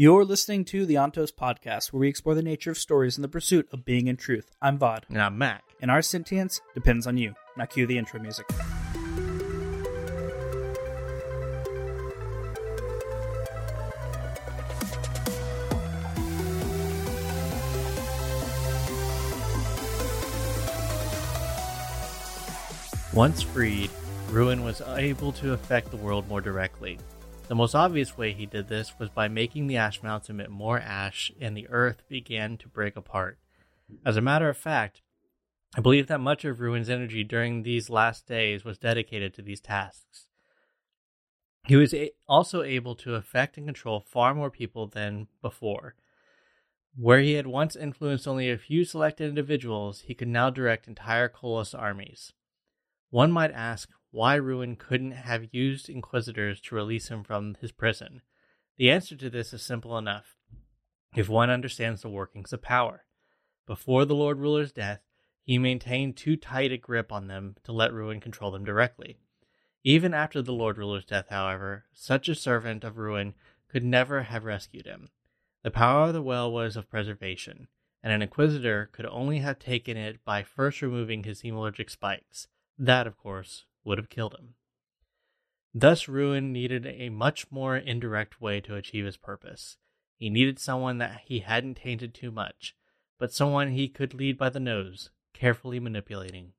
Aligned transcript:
You're 0.00 0.24
listening 0.24 0.64
to 0.64 0.86
the 0.86 0.94
Ontos 0.94 1.30
podcast, 1.30 1.92
where 1.92 2.00
we 2.00 2.08
explore 2.08 2.34
the 2.34 2.40
nature 2.40 2.70
of 2.70 2.78
stories 2.78 3.18
and 3.18 3.22
the 3.22 3.28
pursuit 3.28 3.68
of 3.70 3.84
being 3.84 4.06
in 4.06 4.16
truth. 4.16 4.50
I'm 4.62 4.78
Vaud, 4.78 5.04
And 5.10 5.20
I'm 5.20 5.36
Maq. 5.38 5.60
and 5.82 5.90
our 5.90 6.00
sentience 6.00 6.62
depends 6.72 7.06
on 7.06 7.18
you. 7.18 7.34
Now 7.54 7.66
cue 7.66 7.86
the 7.86 7.98
intro 7.98 8.18
music. 8.18 8.46
Once 23.12 23.42
freed, 23.42 23.90
Ruin 24.30 24.64
was 24.64 24.80
able 24.80 25.32
to 25.32 25.52
affect 25.52 25.90
the 25.90 25.98
world 25.98 26.26
more 26.26 26.40
directly. 26.40 26.96
The 27.50 27.56
most 27.56 27.74
obvious 27.74 28.16
way 28.16 28.32
he 28.32 28.46
did 28.46 28.68
this 28.68 28.96
was 28.96 29.08
by 29.08 29.26
making 29.26 29.66
the 29.66 29.76
ash 29.76 30.04
mounts 30.04 30.30
emit 30.30 30.50
more 30.50 30.78
ash 30.78 31.32
and 31.40 31.56
the 31.56 31.66
earth 31.68 32.04
began 32.08 32.56
to 32.58 32.68
break 32.68 32.94
apart. 32.94 33.40
As 34.06 34.16
a 34.16 34.20
matter 34.20 34.48
of 34.48 34.56
fact, 34.56 35.02
I 35.76 35.80
believe 35.80 36.06
that 36.06 36.20
much 36.20 36.44
of 36.44 36.60
Ruin's 36.60 36.88
energy 36.88 37.24
during 37.24 37.64
these 37.64 37.90
last 37.90 38.28
days 38.28 38.64
was 38.64 38.78
dedicated 38.78 39.34
to 39.34 39.42
these 39.42 39.60
tasks. 39.60 40.28
He 41.66 41.74
was 41.74 41.92
a- 41.92 42.12
also 42.28 42.62
able 42.62 42.94
to 42.94 43.16
affect 43.16 43.56
and 43.56 43.66
control 43.66 43.98
far 43.98 44.32
more 44.32 44.52
people 44.52 44.86
than 44.86 45.26
before. 45.42 45.96
Where 46.94 47.18
he 47.18 47.32
had 47.32 47.48
once 47.48 47.74
influenced 47.74 48.28
only 48.28 48.48
a 48.48 48.58
few 48.58 48.84
selected 48.84 49.28
individuals, 49.28 50.02
he 50.02 50.14
could 50.14 50.28
now 50.28 50.50
direct 50.50 50.86
entire 50.86 51.28
Koloss 51.28 51.76
armies. 51.76 52.32
One 53.10 53.32
might 53.32 53.50
ask 53.52 53.90
why 54.12 54.36
Ruin 54.36 54.76
couldn't 54.76 55.12
have 55.12 55.52
used 55.52 55.88
Inquisitors 55.88 56.60
to 56.62 56.74
release 56.74 57.08
him 57.08 57.24
from 57.24 57.56
his 57.60 57.72
prison. 57.72 58.22
The 58.76 58.90
answer 58.90 59.16
to 59.16 59.28
this 59.28 59.52
is 59.52 59.62
simple 59.62 59.98
enough 59.98 60.36
if 61.16 61.28
one 61.28 61.50
understands 61.50 62.02
the 62.02 62.08
workings 62.08 62.52
of 62.52 62.62
power. 62.62 63.04
Before 63.66 64.04
the 64.04 64.14
Lord 64.14 64.38
Ruler's 64.38 64.70
death, 64.70 65.00
he 65.42 65.58
maintained 65.58 66.16
too 66.16 66.36
tight 66.36 66.70
a 66.70 66.76
grip 66.76 67.10
on 67.10 67.26
them 67.26 67.56
to 67.64 67.72
let 67.72 67.92
Ruin 67.92 68.20
control 68.20 68.52
them 68.52 68.64
directly. 68.64 69.18
Even 69.82 70.14
after 70.14 70.40
the 70.40 70.52
Lord 70.52 70.78
Ruler's 70.78 71.04
death, 71.04 71.26
however, 71.30 71.86
such 71.92 72.28
a 72.28 72.34
servant 72.34 72.84
of 72.84 72.96
Ruin 72.98 73.34
could 73.68 73.82
never 73.82 74.22
have 74.22 74.44
rescued 74.44 74.86
him. 74.86 75.08
The 75.64 75.70
power 75.70 76.08
of 76.08 76.14
the 76.14 76.22
well 76.22 76.52
was 76.52 76.76
of 76.76 76.90
preservation, 76.90 77.66
and 78.02 78.12
an 78.12 78.22
Inquisitor 78.22 78.88
could 78.92 79.06
only 79.06 79.38
have 79.38 79.58
taken 79.58 79.96
it 79.96 80.24
by 80.24 80.44
first 80.44 80.80
removing 80.80 81.24
his 81.24 81.42
hemalurgic 81.42 81.90
spikes. 81.90 82.46
That, 82.82 83.06
of 83.06 83.18
course, 83.18 83.66
would 83.84 83.98
have 83.98 84.08
killed 84.08 84.34
him. 84.34 84.54
Thus, 85.74 86.08
Ruin 86.08 86.50
needed 86.50 86.86
a 86.86 87.10
much 87.10 87.52
more 87.52 87.76
indirect 87.76 88.40
way 88.40 88.62
to 88.62 88.74
achieve 88.74 89.04
his 89.04 89.18
purpose. 89.18 89.76
He 90.16 90.30
needed 90.30 90.58
someone 90.58 90.96
that 90.96 91.20
he 91.26 91.40
hadn't 91.40 91.74
tainted 91.76 92.14
too 92.14 92.30
much, 92.30 92.74
but 93.18 93.34
someone 93.34 93.72
he 93.72 93.86
could 93.86 94.14
lead 94.14 94.38
by 94.38 94.48
the 94.48 94.58
nose, 94.58 95.10
carefully 95.34 95.78
manipulating. 95.78 96.54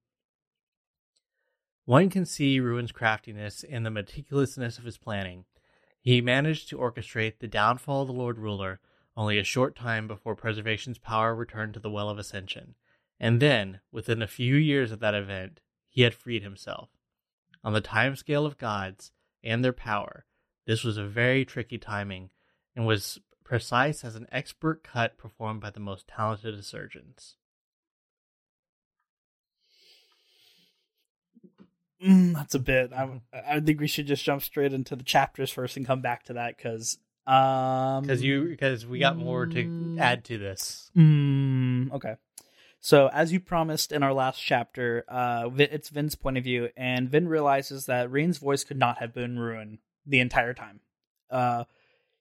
One 1.85 2.11
can 2.11 2.27
see 2.27 2.59
Ruin's 2.59 2.91
craftiness 2.91 3.63
in 3.63 3.81
the 3.81 3.89
meticulousness 3.89 4.77
of 4.77 4.85
his 4.85 4.99
planning. 4.99 5.45
He 6.01 6.21
managed 6.21 6.69
to 6.69 6.77
orchestrate 6.77 7.39
the 7.39 7.47
downfall 7.47 8.03
of 8.03 8.07
the 8.09 8.13
Lord 8.13 8.37
Ruler 8.37 8.79
only 9.17 9.39
a 9.39 9.43
short 9.43 9.75
time 9.75 10.07
before 10.07 10.35
Preservation's 10.35 10.99
power 10.99 11.33
returned 11.33 11.73
to 11.73 11.79
the 11.79 11.89
Well 11.89 12.09
of 12.09 12.19
Ascension, 12.19 12.75
and 13.19 13.41
then, 13.41 13.79
within 13.91 14.21
a 14.21 14.27
few 14.27 14.55
years 14.55 14.91
of 14.91 14.99
that 14.99 15.15
event, 15.15 15.61
he 15.91 16.01
had 16.01 16.15
freed 16.15 16.41
himself. 16.41 16.89
On 17.63 17.73
the 17.73 17.81
time 17.81 18.15
scale 18.15 18.45
of 18.45 18.57
gods 18.57 19.11
and 19.43 19.63
their 19.63 19.73
power, 19.73 20.25
this 20.65 20.83
was 20.83 20.97
a 20.97 21.05
very 21.05 21.45
tricky 21.45 21.77
timing 21.77 22.31
and 22.75 22.87
was 22.87 23.19
precise 23.43 24.03
as 24.05 24.15
an 24.15 24.25
expert 24.31 24.83
cut 24.83 25.17
performed 25.17 25.59
by 25.59 25.69
the 25.69 25.79
most 25.79 26.07
talented 26.07 26.53
of 26.53 26.65
surgeons. 26.65 27.35
Mm, 32.01 32.33
that's 32.33 32.55
a 32.55 32.59
bit. 32.59 32.93
I, 32.93 33.21
I 33.33 33.59
think 33.59 33.79
we 33.79 33.87
should 33.87 34.07
just 34.07 34.23
jump 34.23 34.41
straight 34.41 34.73
into 34.73 34.95
the 34.95 35.03
chapters 35.03 35.51
first 35.51 35.77
and 35.77 35.85
come 35.85 36.01
back 36.01 36.23
to 36.23 36.33
that 36.33 36.57
because 36.57 36.97
um 37.27 38.01
Because 38.01 38.23
you, 38.23 38.45
because 38.45 38.87
we 38.87 38.97
got 38.97 39.19
more 39.19 39.45
to 39.47 39.69
add 39.97 40.23
to 40.25 40.37
this. 40.39 40.89
Mm, 40.97 41.91
okay. 41.93 42.15
So, 42.83 43.11
as 43.13 43.31
you 43.31 43.39
promised 43.39 43.91
in 43.91 44.01
our 44.01 44.13
last 44.13 44.39
chapter, 44.43 45.05
uh, 45.07 45.51
it's 45.55 45.89
Vin's 45.89 46.15
point 46.15 46.39
of 46.39 46.43
view, 46.43 46.69
and 46.75 47.09
Vin 47.09 47.27
realizes 47.27 47.85
that 47.85 48.11
Reen's 48.11 48.39
voice 48.39 48.63
could 48.63 48.79
not 48.79 48.97
have 48.97 49.13
been 49.13 49.37
Ruin 49.37 49.77
the 50.07 50.19
entire 50.19 50.55
time. 50.55 50.79
Uh, 51.29 51.65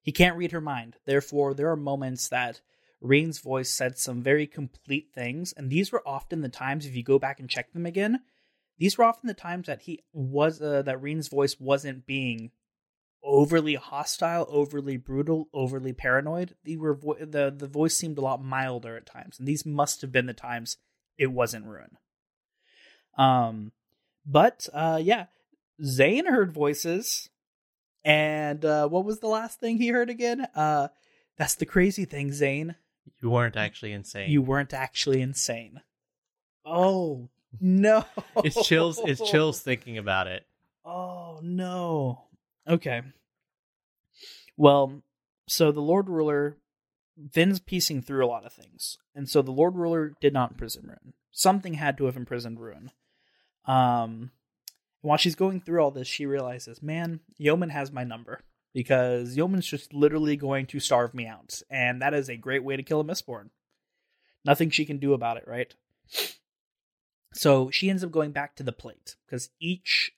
he 0.02 0.12
can't 0.12 0.36
read 0.36 0.52
her 0.52 0.60
mind. 0.60 0.96
Therefore, 1.06 1.54
there 1.54 1.70
are 1.70 1.76
moments 1.76 2.28
that 2.28 2.60
Reen's 3.00 3.38
voice 3.38 3.70
said 3.70 3.96
some 3.96 4.22
very 4.22 4.46
complete 4.46 5.08
things, 5.14 5.54
and 5.54 5.70
these 5.70 5.90
were 5.90 6.06
often 6.06 6.42
the 6.42 6.50
times, 6.50 6.84
if 6.84 6.94
you 6.94 7.02
go 7.02 7.18
back 7.18 7.40
and 7.40 7.48
check 7.48 7.72
them 7.72 7.86
again, 7.86 8.20
these 8.78 8.98
were 8.98 9.04
often 9.04 9.28
the 9.28 9.34
times 9.34 9.66
that 9.66 9.80
he 9.82 10.00
was 10.12 10.60
uh, 10.60 10.82
that 10.82 11.00
Reen's 11.00 11.28
voice 11.28 11.58
wasn't 11.58 12.06
being 12.06 12.50
overly 13.22 13.74
hostile, 13.74 14.46
overly 14.48 14.96
brutal, 14.96 15.48
overly 15.52 15.92
paranoid. 15.92 16.54
They 16.64 16.76
were 16.76 16.94
vo- 16.94 17.16
the 17.18 17.54
the 17.56 17.68
voice 17.68 17.96
seemed 17.96 18.18
a 18.18 18.22
lot 18.22 18.42
milder 18.42 18.96
at 18.96 19.06
times, 19.06 19.38
and 19.38 19.46
these 19.46 19.66
must 19.66 20.00
have 20.00 20.12
been 20.12 20.26
the 20.26 20.34
times 20.34 20.76
it 21.18 21.28
wasn't 21.28 21.66
Ruin. 21.66 21.96
Um, 23.18 23.72
but 24.26 24.68
uh, 24.72 25.00
yeah, 25.02 25.26
Zane 25.84 26.26
heard 26.26 26.52
voices, 26.52 27.28
and 28.04 28.64
uh, 28.64 28.88
what 28.88 29.04
was 29.04 29.20
the 29.20 29.28
last 29.28 29.60
thing 29.60 29.78
he 29.78 29.88
heard 29.88 30.10
again? 30.10 30.46
Uh, 30.54 30.88
that's 31.36 31.54
the 31.54 31.66
crazy 31.66 32.04
thing, 32.04 32.32
Zane. 32.32 32.76
You 33.22 33.30
weren't 33.30 33.56
actually 33.56 33.92
insane. 33.92 34.30
You 34.30 34.42
weren't 34.42 34.72
actually 34.72 35.20
insane. 35.20 35.80
Oh 36.64 37.28
no! 37.60 38.04
it's 38.36 38.66
chills. 38.66 39.00
It's 39.04 39.20
chills 39.30 39.60
thinking 39.60 39.98
about 39.98 40.26
it. 40.26 40.46
Oh 40.84 41.40
no. 41.42 42.24
Okay. 42.68 43.02
Well, 44.56 45.02
so 45.48 45.72
the 45.72 45.80
Lord 45.80 46.08
Ruler 46.08 46.56
Vin's 47.16 47.60
piecing 47.60 48.02
through 48.02 48.24
a 48.24 48.28
lot 48.28 48.46
of 48.46 48.52
things. 48.52 48.96
And 49.14 49.28
so 49.28 49.42
the 49.42 49.50
Lord 49.50 49.74
Ruler 49.76 50.14
did 50.20 50.32
not 50.32 50.52
imprison 50.52 50.84
Ruin. 50.84 51.12
Something 51.30 51.74
had 51.74 51.98
to 51.98 52.06
have 52.06 52.16
imprisoned 52.16 52.60
Ruin. 52.60 52.90
Um 53.66 54.30
while 55.02 55.18
she's 55.18 55.34
going 55.34 55.60
through 55.60 55.82
all 55.82 55.90
this, 55.90 56.06
she 56.06 56.26
realizes, 56.26 56.82
man, 56.82 57.20
Yomen 57.40 57.70
has 57.70 57.90
my 57.90 58.04
number. 58.04 58.40
Because 58.72 59.36
Yomen's 59.36 59.66
just 59.66 59.92
literally 59.92 60.36
going 60.36 60.66
to 60.66 60.78
starve 60.78 61.12
me 61.14 61.26
out. 61.26 61.60
And 61.68 62.02
that 62.02 62.14
is 62.14 62.28
a 62.28 62.36
great 62.36 62.62
way 62.62 62.76
to 62.76 62.82
kill 62.82 63.00
a 63.00 63.04
Mistborn. 63.04 63.50
Nothing 64.44 64.70
she 64.70 64.84
can 64.84 64.98
do 64.98 65.12
about 65.12 65.38
it, 65.38 65.44
right? 65.46 65.74
So 67.32 67.70
she 67.70 67.90
ends 67.90 68.04
up 68.04 68.12
going 68.12 68.30
back 68.30 68.54
to 68.56 68.62
the 68.62 68.72
plate. 68.72 69.16
Because 69.26 69.50
each 69.58 70.12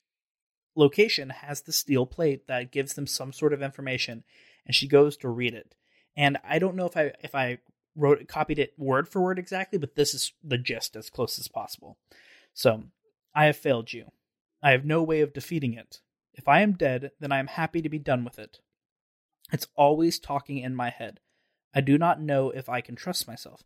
location 0.74 1.30
has 1.30 1.62
the 1.62 1.72
steel 1.72 2.06
plate 2.06 2.46
that 2.46 2.72
gives 2.72 2.94
them 2.94 3.06
some 3.06 3.32
sort 3.32 3.52
of 3.52 3.62
information 3.62 4.24
and 4.66 4.74
she 4.74 4.86
goes 4.86 5.16
to 5.18 5.28
read 5.28 5.54
it. 5.54 5.74
And 6.16 6.38
i 6.44 6.58
don't 6.58 6.76
know 6.76 6.86
if 6.86 6.96
i 6.96 7.12
if 7.22 7.34
i 7.34 7.58
wrote 7.94 8.26
copied 8.26 8.58
it 8.58 8.72
word 8.78 9.08
for 9.08 9.20
word 9.20 9.38
exactly 9.38 9.78
but 9.78 9.96
this 9.96 10.14
is 10.14 10.32
the 10.42 10.58
gist 10.58 10.96
as 10.96 11.10
close 11.10 11.38
as 11.38 11.48
possible. 11.48 11.98
So 12.54 12.84
i 13.34 13.46
have 13.46 13.56
failed 13.56 13.92
you. 13.92 14.10
I 14.62 14.70
have 14.70 14.84
no 14.84 15.02
way 15.02 15.20
of 15.20 15.32
defeating 15.32 15.74
it. 15.74 16.00
If 16.34 16.48
i 16.48 16.60
am 16.60 16.72
dead 16.72 17.12
then 17.20 17.32
i 17.32 17.38
am 17.38 17.48
happy 17.48 17.82
to 17.82 17.88
be 17.88 17.98
done 17.98 18.24
with 18.24 18.38
it. 18.38 18.60
It's 19.52 19.68
always 19.74 20.18
talking 20.18 20.58
in 20.58 20.74
my 20.74 20.90
head. 20.90 21.20
I 21.74 21.80
do 21.80 21.98
not 21.98 22.20
know 22.20 22.50
if 22.50 22.68
i 22.68 22.80
can 22.80 22.96
trust 22.96 23.26
myself. 23.26 23.62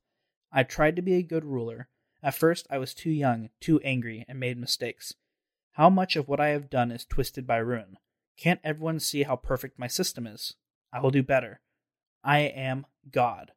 I 0.52 0.62
tried 0.62 0.96
to 0.96 1.02
be 1.02 1.14
a 1.14 1.22
good 1.22 1.44
ruler. 1.44 1.88
At 2.22 2.34
first 2.34 2.66
i 2.70 2.78
was 2.78 2.94
too 2.94 3.10
young 3.10 3.50
too 3.60 3.80
angry 3.80 4.24
and 4.28 4.40
made 4.40 4.58
mistakes 4.58 5.14
how 5.76 5.90
much 5.90 6.16
of 6.16 6.26
what 6.26 6.40
I 6.40 6.48
have 6.48 6.70
done 6.70 6.90
is 6.90 7.04
twisted 7.04 7.46
by 7.46 7.58
ruin? 7.58 7.98
Can't 8.38 8.60
everyone 8.64 8.98
see 8.98 9.24
how 9.24 9.36
perfect 9.36 9.78
my 9.78 9.88
system 9.88 10.26
is? 10.26 10.54
I 10.90 11.00
will 11.00 11.10
do 11.10 11.22
better. 11.22 11.60
I 12.24 12.38
am 12.38 12.86
God. 13.12 13.52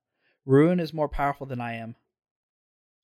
Ruin 0.46 0.82
is 0.82 0.94
more 0.94 1.08
powerful 1.08 1.48
than 1.48 1.62
I 1.62 1.76
am. 1.76 1.96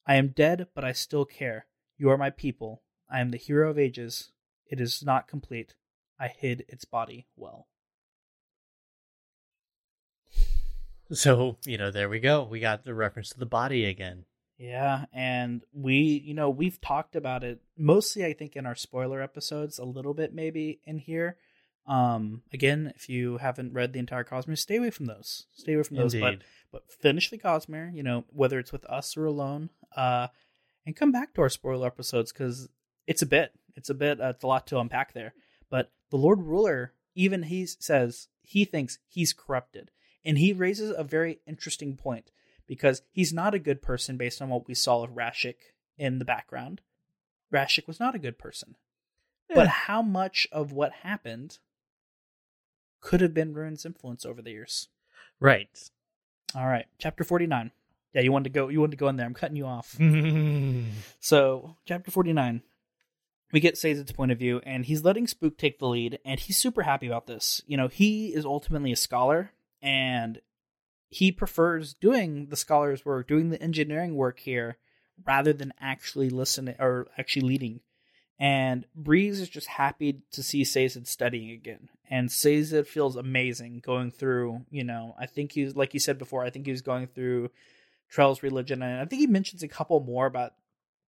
I 0.05 0.15
am 0.15 0.33
dead, 0.35 0.67
but 0.75 0.83
I 0.83 0.91
still 0.91 1.23
care. 1.23 1.65
You 1.97 2.09
are 2.09 2.17
my 2.17 2.29
people. 2.29 2.83
I 3.09 3.21
am 3.21 3.31
the 3.31 3.37
hero 3.37 3.69
of 3.69 3.79
ages. 3.79 4.33
It 4.67 4.81
is 4.81 5.01
not 5.01 5.29
complete. 5.29 5.75
I 6.19 6.27
hid 6.27 6.65
its 6.67 6.83
body 6.83 7.25
well. 7.37 7.67
So 11.13 11.55
you 11.65 11.77
know, 11.77 11.89
there 11.89 12.09
we 12.09 12.19
go. 12.19 12.43
We 12.43 12.59
got 12.59 12.83
the 12.83 12.93
reference 12.93 13.29
to 13.29 13.39
the 13.39 13.45
body 13.45 13.85
again. 13.85 14.25
Yeah, 14.57 15.05
and 15.11 15.63
we, 15.73 15.95
you 16.25 16.33
know, 16.33 16.49
we've 16.49 16.79
talked 16.79 17.15
about 17.15 17.43
it 17.43 17.61
mostly 17.77 18.25
I 18.25 18.33
think 18.33 18.55
in 18.55 18.65
our 18.65 18.75
spoiler 18.75 19.21
episodes, 19.21 19.79
a 19.79 19.85
little 19.85 20.13
bit 20.13 20.33
maybe 20.33 20.79
in 20.85 20.97
here. 20.97 21.37
Um 21.87 22.41
again, 22.53 22.93
if 22.95 23.09
you 23.09 23.37
haven't 23.37 23.73
read 23.73 23.93
the 23.93 23.99
entire 23.99 24.23
Cosmere, 24.23 24.57
stay 24.57 24.77
away 24.77 24.89
from 24.91 25.05
those. 25.07 25.45
Stay 25.53 25.73
away 25.73 25.83
from 25.83 25.97
those, 25.97 26.15
but 26.15 26.39
but 26.71 26.91
finish 26.91 27.29
the 27.29 27.37
Cosmere, 27.37 27.93
you 27.93 28.01
know, 28.01 28.23
whether 28.29 28.57
it's 28.59 28.71
with 28.71 28.85
us 28.85 29.17
or 29.17 29.25
alone. 29.25 29.69
Uh 29.95 30.27
and 30.85 30.95
come 30.95 31.11
back 31.11 31.33
to 31.33 31.41
our 31.41 31.49
spoiler 31.49 31.87
episodes 31.87 32.31
cuz 32.31 32.69
it's 33.07 33.21
a 33.21 33.27
bit. 33.27 33.51
It's 33.75 33.89
a 33.89 33.93
bit 33.93 34.21
uh, 34.21 34.29
it's 34.29 34.43
a 34.43 34.47
lot 34.47 34.67
to 34.67 34.79
unpack 34.79 35.13
there. 35.13 35.33
But 35.69 35.91
the 36.11 36.17
Lord 36.17 36.41
Ruler 36.41 36.93
even 37.13 37.43
he 37.43 37.65
says 37.65 38.29
he 38.41 38.63
thinks 38.65 38.99
he's 39.07 39.33
corrupted. 39.33 39.91
And 40.23 40.37
he 40.39 40.53
raises 40.53 40.91
a 40.95 41.03
very 41.03 41.39
interesting 41.45 41.97
point 41.97 42.31
because 42.67 43.01
he's 43.11 43.33
not 43.33 43.53
a 43.53 43.59
good 43.59 43.81
person 43.81 44.17
based 44.17 44.41
on 44.41 44.49
what 44.49 44.67
we 44.67 44.73
saw 44.73 45.03
of 45.03 45.11
Rashek 45.11 45.55
in 45.97 46.19
the 46.19 46.25
background. 46.25 46.81
Rashek 47.53 47.87
was 47.87 47.99
not 47.99 48.15
a 48.15 48.19
good 48.19 48.37
person. 48.37 48.75
Yeah. 49.49 49.55
But 49.55 49.67
how 49.67 50.01
much 50.01 50.47
of 50.51 50.71
what 50.71 50.91
happened 51.03 51.59
could 53.01 53.21
have 53.21 53.33
been 53.33 53.53
Ruin's 53.53 53.85
influence 53.85 54.25
over 54.25 54.41
the 54.41 54.51
years? 54.51 54.89
Right. 55.39 55.69
All 56.55 56.67
right, 56.67 56.85
chapter 56.97 57.23
49. 57.23 57.71
Yeah, 58.13 58.21
you 58.21 58.31
wanted 58.31 58.45
to 58.45 58.49
go 58.51 58.69
you 58.69 58.79
wanted 58.79 58.91
to 58.91 58.97
go 58.97 59.09
in 59.09 59.17
there. 59.17 59.25
I'm 59.25 59.33
cutting 59.33 59.57
you 59.57 59.65
off. 59.65 59.97
So, 61.19 61.75
chapter 61.85 62.11
49, 62.11 62.61
we 63.51 63.59
get 63.59 63.75
Sazed's 63.75 64.11
point 64.11 64.31
of 64.31 64.37
view, 64.37 64.61
and 64.63 64.85
he's 64.85 65.03
letting 65.03 65.27
Spook 65.27 65.57
take 65.57 65.79
the 65.79 65.87
lead, 65.87 66.19
and 66.23 66.39
he's 66.39 66.57
super 66.57 66.83
happy 66.83 67.07
about 67.07 67.25
this. 67.25 67.61
You 67.65 67.77
know, 67.77 67.87
he 67.87 68.27
is 68.33 68.45
ultimately 68.45 68.91
a 68.91 68.95
scholar, 68.95 69.51
and 69.81 70.39
he 71.15 71.31
prefers 71.31 71.93
doing 71.93 72.47
the 72.47 72.57
scholar's 72.57 73.05
work, 73.05 73.25
doing 73.25 73.49
the 73.49 73.61
engineering 73.61 74.15
work 74.15 74.39
here, 74.39 74.77
rather 75.25 75.53
than 75.53 75.73
actually 75.79 76.29
listening 76.29 76.75
or 76.77 77.07
actually 77.17 77.47
leading. 77.47 77.79
And 78.37 78.85
Breeze 78.93 79.39
is 79.39 79.47
just 79.47 79.67
happy 79.67 80.23
to 80.31 80.43
see 80.43 80.65
Sazed 80.65 81.07
studying 81.07 81.51
again. 81.51 81.87
And 82.09 82.29
Sazed 82.29 82.85
feels 82.87 83.15
amazing 83.15 83.79
going 83.79 84.11
through, 84.11 84.65
you 84.69 84.83
know, 84.83 85.15
I 85.17 85.25
think 85.25 85.53
he's, 85.53 85.73
like 85.73 85.93
you 85.93 86.01
said 86.01 86.17
before, 86.17 86.43
I 86.43 86.49
think 86.49 86.65
he 86.65 86.73
was 86.73 86.81
going 86.81 87.07
through 87.07 87.49
Trell's 88.09 88.43
religion. 88.43 88.81
And 88.81 88.99
I 88.99 89.05
think 89.05 89.21
he 89.21 89.27
mentions 89.27 89.63
a 89.63 89.69
couple 89.69 90.01
more 90.01 90.25
about 90.25 90.51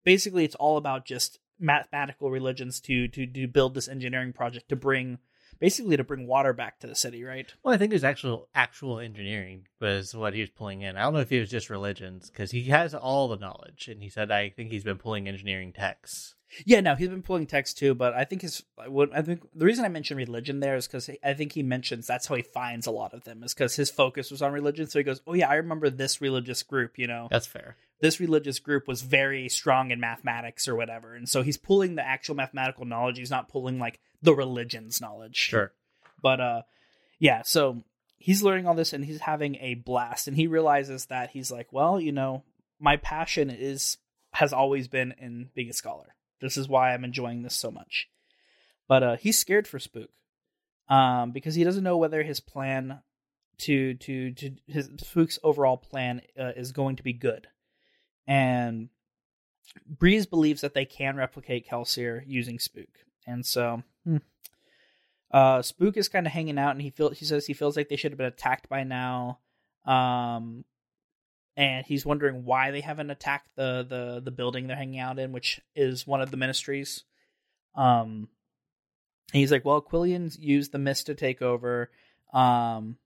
basically 0.03 0.45
it's 0.45 0.53
all 0.53 0.77
about 0.77 1.05
just 1.05 1.39
mathematical 1.59 2.29
religions 2.29 2.79
to 2.81 3.07
to 3.07 3.25
to 3.25 3.47
build 3.47 3.73
this 3.73 3.87
engineering 3.87 4.33
project 4.33 4.69
to 4.69 4.75
bring 4.75 5.17
basically 5.59 5.97
to 5.97 6.03
bring 6.03 6.27
water 6.27 6.53
back 6.53 6.79
to 6.79 6.87
the 6.87 6.95
city, 6.95 7.23
right? 7.23 7.53
Well, 7.63 7.73
I 7.73 7.77
think 7.77 7.91
his 7.93 8.03
actual 8.03 8.47
actual 8.55 8.99
engineering 8.99 9.67
was 9.79 10.13
what 10.15 10.33
he 10.33 10.41
was 10.41 10.49
pulling 10.49 10.81
in. 10.81 10.97
I 10.97 11.03
don't 11.03 11.13
know 11.13 11.19
if 11.19 11.31
it 11.31 11.39
was 11.39 11.49
just 11.49 11.69
religions 11.69 12.29
because 12.29 12.51
he 12.51 12.63
has 12.65 12.93
all 12.93 13.27
the 13.27 13.37
knowledge, 13.37 13.87
and 13.87 14.01
he 14.01 14.09
said 14.09 14.31
I 14.31 14.49
think 14.49 14.71
he's 14.71 14.83
been 14.83 14.97
pulling 14.97 15.27
engineering 15.27 15.73
texts. 15.73 16.35
Yeah, 16.63 16.79
no, 16.79 16.95
he's 16.95 17.09
been 17.09 17.23
pulling 17.23 17.47
text 17.47 17.77
too, 17.77 17.95
but 17.95 18.13
I 18.13 18.23
think 18.23 18.43
his 18.43 18.63
what 18.87 19.09
I 19.13 19.21
think 19.21 19.41
the 19.53 19.65
reason 19.65 19.83
I 19.83 19.89
mentioned 19.89 20.19
religion 20.19 20.59
there 20.59 20.75
is 20.75 20.87
because 20.87 21.09
I 21.23 21.33
think 21.33 21.51
he 21.53 21.63
mentions 21.63 22.07
that's 22.07 22.27
how 22.27 22.35
he 22.35 22.43
finds 22.43 22.87
a 22.87 22.91
lot 22.91 23.13
of 23.13 23.23
them 23.23 23.43
is 23.43 23.53
because 23.53 23.75
his 23.75 23.89
focus 23.89 24.31
was 24.31 24.41
on 24.41 24.53
religion. 24.53 24.87
So 24.87 24.99
he 24.99 25.03
goes, 25.03 25.21
"Oh 25.27 25.33
yeah, 25.33 25.49
I 25.49 25.55
remember 25.55 25.89
this 25.89 26.21
religious 26.21 26.63
group. 26.63 26.97
You 26.97 27.07
know, 27.07 27.27
That's 27.31 27.47
fair. 27.47 27.75
this 27.99 28.19
religious 28.19 28.59
group 28.59 28.87
was 28.87 29.01
very 29.01 29.49
strong 29.49 29.91
in 29.91 29.99
mathematics 29.99 30.67
or 30.67 30.75
whatever." 30.75 31.15
And 31.15 31.27
so 31.27 31.41
he's 31.41 31.57
pulling 31.57 31.95
the 31.95 32.07
actual 32.07 32.35
mathematical 32.35 32.85
knowledge. 32.85 33.17
He's 33.17 33.31
not 33.31 33.49
pulling 33.49 33.79
like 33.79 33.99
the 34.25 34.35
religion's 34.35 34.99
knowledge. 34.99 35.37
Sure. 35.37 35.71
But 36.21 36.41
uh 36.41 36.61
yeah, 37.19 37.43
so 37.43 37.83
he's 38.17 38.43
learning 38.43 38.67
all 38.67 38.73
this 38.73 38.91
and 38.91 39.05
he's 39.05 39.21
having 39.21 39.55
a 39.55 39.75
blast 39.75 40.27
and 40.27 40.35
he 40.35 40.47
realizes 40.47 41.05
that 41.05 41.29
he's 41.29 41.51
like, 41.51 41.71
well, 41.71 41.99
you 41.99 42.11
know, 42.11 42.43
my 42.79 42.97
passion 42.97 43.49
is 43.49 43.97
has 44.33 44.51
always 44.51 44.87
been 44.87 45.13
in 45.19 45.49
being 45.55 45.69
a 45.69 45.73
scholar. 45.73 46.15
This 46.41 46.57
is 46.57 46.67
why 46.67 46.93
I'm 46.93 47.05
enjoying 47.05 47.43
this 47.43 47.55
so 47.55 47.71
much. 47.71 48.09
But 48.87 49.03
uh 49.03 49.15
he's 49.17 49.37
scared 49.37 49.67
for 49.67 49.79
Spook. 49.79 50.09
Um 50.89 51.31
because 51.31 51.55
he 51.55 51.63
doesn't 51.63 51.83
know 51.83 51.97
whether 51.97 52.23
his 52.23 52.39
plan 52.39 52.99
to 53.59 53.93
to 53.93 54.31
to 54.31 54.51
his 54.67 54.89
Spook's 54.97 55.39
overall 55.43 55.77
plan 55.77 56.21
uh, 56.37 56.51
is 56.55 56.71
going 56.71 56.97
to 56.97 57.03
be 57.03 57.13
good. 57.13 57.47
And 58.27 58.89
Breeze 59.87 60.25
believes 60.25 60.61
that 60.61 60.73
they 60.73 60.85
can 60.85 61.15
replicate 61.15 61.67
Kelsier 61.69 62.23
using 62.25 62.59
Spook. 62.59 62.89
And 63.25 63.45
so 63.45 63.83
hmm. 64.03 64.17
Uh, 65.31 65.61
Spook 65.61 65.97
is 65.97 66.07
kind 66.07 66.25
of 66.25 66.31
hanging 66.31 66.57
out, 66.57 66.71
and 66.71 66.81
he 66.81 66.91
feel 66.91 67.09
he 67.09 67.25
says 67.25 67.45
he 67.45 67.53
feels 67.53 67.75
like 67.75 67.89
they 67.89 67.97
should 67.97 68.11
have 68.11 68.17
been 68.17 68.27
attacked 68.27 68.69
by 68.69 68.83
now. 68.83 69.39
Um, 69.85 70.63
and 71.57 71.85
he's 71.85 72.05
wondering 72.05 72.45
why 72.45 72.71
they 72.71 72.81
haven't 72.81 73.09
attacked 73.09 73.49
the 73.55 73.85
the 73.87 74.21
the 74.23 74.31
building 74.31 74.67
they're 74.67 74.77
hanging 74.77 74.99
out 74.99 75.19
in, 75.19 75.33
which 75.33 75.59
is 75.75 76.07
one 76.07 76.21
of 76.21 76.31
the 76.31 76.37
ministries. 76.37 77.03
Um, 77.75 78.29
and 79.33 79.39
he's 79.41 79.51
like, 79.51 79.65
well, 79.65 79.81
Quellion's 79.81 80.39
used 80.39 80.71
the 80.71 80.77
mist 80.79 81.07
to 81.07 81.15
take 81.15 81.41
over. 81.41 81.89
Um, 82.31 82.97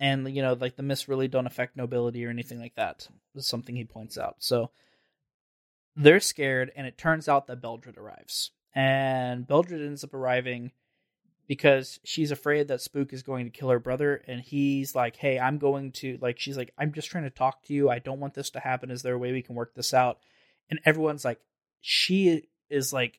and 0.00 0.34
you 0.34 0.42
know, 0.42 0.54
like 0.54 0.76
the 0.76 0.82
mists 0.82 1.08
really 1.08 1.28
don't 1.28 1.46
affect 1.46 1.76
nobility 1.76 2.24
or 2.26 2.30
anything 2.30 2.58
like 2.58 2.74
that. 2.74 3.06
Is 3.34 3.46
something 3.46 3.76
he 3.76 3.84
points 3.84 4.18
out. 4.18 4.36
So 4.38 4.70
they're 5.94 6.20
scared, 6.20 6.72
and 6.74 6.86
it 6.86 6.98
turns 6.98 7.28
out 7.28 7.46
that 7.46 7.60
Beldred 7.60 7.96
arrives, 7.96 8.50
and 8.76 9.46
Beldred 9.46 9.80
ends 9.80 10.04
up 10.04 10.12
arriving 10.12 10.70
because 11.48 11.98
she's 12.04 12.30
afraid 12.30 12.68
that 12.68 12.82
Spook 12.82 13.14
is 13.14 13.22
going 13.22 13.46
to 13.46 13.50
kill 13.50 13.70
her 13.70 13.78
brother, 13.78 14.22
and 14.28 14.40
he's 14.40 14.94
like, 14.94 15.16
"Hey, 15.16 15.38
I'm 15.38 15.56
going 15.56 15.92
to 15.92 16.18
like." 16.20 16.38
She's 16.38 16.58
like, 16.58 16.72
"I'm 16.76 16.92
just 16.92 17.08
trying 17.08 17.24
to 17.24 17.30
talk 17.30 17.64
to 17.64 17.74
you. 17.74 17.88
I 17.88 18.00
don't 18.00 18.20
want 18.20 18.34
this 18.34 18.50
to 18.50 18.60
happen. 18.60 18.90
Is 18.90 19.02
there 19.02 19.14
a 19.14 19.18
way 19.18 19.32
we 19.32 19.42
can 19.42 19.54
work 19.54 19.74
this 19.74 19.94
out?" 19.94 20.18
And 20.68 20.78
everyone's 20.84 21.24
like, 21.24 21.40
"She 21.80 22.48
is 22.68 22.92
like." 22.92 23.18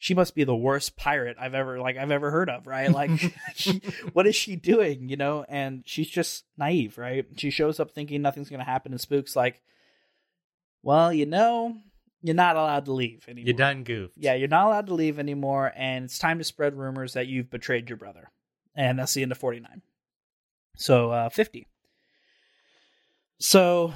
She 0.00 0.14
must 0.14 0.36
be 0.36 0.44
the 0.44 0.54
worst 0.54 0.96
pirate 0.96 1.36
I've 1.40 1.54
ever 1.54 1.80
like 1.80 1.96
I've 1.96 2.12
ever 2.12 2.30
heard 2.30 2.48
of, 2.48 2.68
right? 2.68 2.90
Like, 2.90 3.10
she, 3.54 3.80
what 4.12 4.26
is 4.28 4.36
she 4.36 4.54
doing, 4.56 5.08
you 5.08 5.16
know? 5.16 5.44
And 5.48 5.82
she's 5.86 6.08
just 6.08 6.44
naive, 6.56 6.98
right? 6.98 7.26
She 7.36 7.50
shows 7.50 7.80
up 7.80 7.92
thinking 7.92 8.22
nothing's 8.22 8.50
gonna 8.50 8.64
happen, 8.64 8.92
and 8.92 9.00
Spook's 9.00 9.36
like, 9.36 9.60
"Well, 10.82 11.12
you 11.12 11.26
know, 11.26 11.76
you're 12.22 12.34
not 12.34 12.56
allowed 12.56 12.84
to 12.86 12.92
leave 12.92 13.24
anymore. 13.28 13.46
You 13.46 13.52
done 13.52 13.84
goofed. 13.84 14.14
Yeah, 14.16 14.34
you're 14.34 14.48
not 14.48 14.66
allowed 14.66 14.86
to 14.88 14.94
leave 14.94 15.18
anymore, 15.18 15.72
and 15.76 16.04
it's 16.04 16.18
time 16.18 16.38
to 16.38 16.44
spread 16.44 16.76
rumors 16.76 17.12
that 17.12 17.28
you've 17.28 17.50
betrayed 17.50 17.88
your 17.88 17.96
brother. 17.96 18.30
And 18.74 18.98
that's 18.98 19.14
the 19.14 19.22
end 19.22 19.32
of 19.32 19.38
49. 19.38 19.82
So, 20.76 21.10
uh, 21.10 21.28
50. 21.28 21.66
So, 23.38 23.92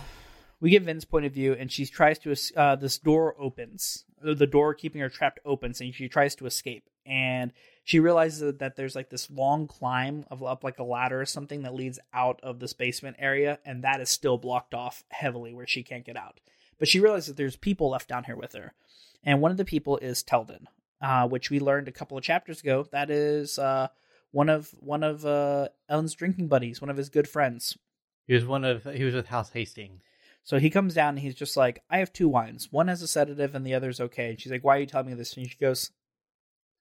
we 0.60 0.70
get 0.70 0.82
Vin's 0.82 1.04
point 1.04 1.26
of 1.26 1.32
view, 1.32 1.52
and 1.52 1.70
she 1.70 1.86
tries 1.86 2.18
to, 2.20 2.34
uh, 2.56 2.76
this 2.76 2.98
door 2.98 3.34
opens. 3.40 4.04
The 4.22 4.46
door 4.46 4.74
keeping 4.74 5.00
her 5.00 5.08
trapped 5.08 5.40
opens, 5.44 5.80
and 5.80 5.92
she 5.92 6.08
tries 6.08 6.36
to 6.36 6.46
escape. 6.46 6.88
And 7.04 7.52
she 7.82 7.98
realizes 7.98 8.58
that 8.58 8.76
there's 8.76 8.94
like 8.94 9.10
this 9.10 9.28
long 9.28 9.66
climb 9.66 10.24
of 10.30 10.44
up 10.44 10.62
like 10.62 10.78
a 10.78 10.84
ladder 10.84 11.20
or 11.20 11.26
something 11.26 11.62
that 11.62 11.74
leads 11.74 11.98
out 12.14 12.38
of 12.44 12.60
this 12.60 12.72
basement 12.72 13.16
area, 13.18 13.58
and 13.64 13.82
that 13.82 14.00
is 14.00 14.08
still 14.08 14.38
blocked 14.38 14.74
off 14.74 15.02
heavily 15.08 15.52
where 15.52 15.66
she 15.66 15.82
can't 15.82 16.06
get 16.06 16.16
out. 16.16 16.38
But 16.82 16.88
she 16.88 16.98
realizes 16.98 17.28
that 17.28 17.36
there's 17.36 17.54
people 17.54 17.90
left 17.90 18.08
down 18.08 18.24
here 18.24 18.34
with 18.34 18.54
her. 18.54 18.74
And 19.22 19.40
one 19.40 19.52
of 19.52 19.56
the 19.56 19.64
people 19.64 19.98
is 19.98 20.24
Telden, 20.24 20.64
uh, 21.00 21.28
which 21.28 21.48
we 21.48 21.60
learned 21.60 21.86
a 21.86 21.92
couple 21.92 22.18
of 22.18 22.24
chapters 22.24 22.60
ago. 22.60 22.88
That 22.90 23.08
is 23.08 23.56
uh, 23.56 23.86
one 24.32 24.48
of 24.48 24.70
one 24.80 25.04
of 25.04 25.24
uh, 25.24 25.68
Elend's 25.88 26.14
drinking 26.14 26.48
buddies, 26.48 26.80
one 26.80 26.90
of 26.90 26.96
his 26.96 27.08
good 27.08 27.28
friends. 27.28 27.78
He 28.26 28.34
was 28.34 28.44
one 28.44 28.64
of 28.64 28.82
he 28.82 29.04
was 29.04 29.14
with 29.14 29.28
House 29.28 29.50
Hastings. 29.50 30.02
So 30.42 30.58
he 30.58 30.70
comes 30.70 30.92
down 30.92 31.10
and 31.10 31.20
he's 31.20 31.36
just 31.36 31.56
like, 31.56 31.84
I 31.88 31.98
have 31.98 32.12
two 32.12 32.28
wines. 32.28 32.66
One 32.72 32.88
has 32.88 33.00
a 33.00 33.06
sedative 33.06 33.54
and 33.54 33.64
the 33.64 33.74
other's 33.74 34.00
okay. 34.00 34.30
And 34.30 34.40
she's 34.40 34.50
like, 34.50 34.64
Why 34.64 34.78
are 34.78 34.80
you 34.80 34.86
telling 34.86 35.06
me 35.06 35.14
this? 35.14 35.36
And 35.36 35.48
she 35.48 35.56
goes, 35.58 35.92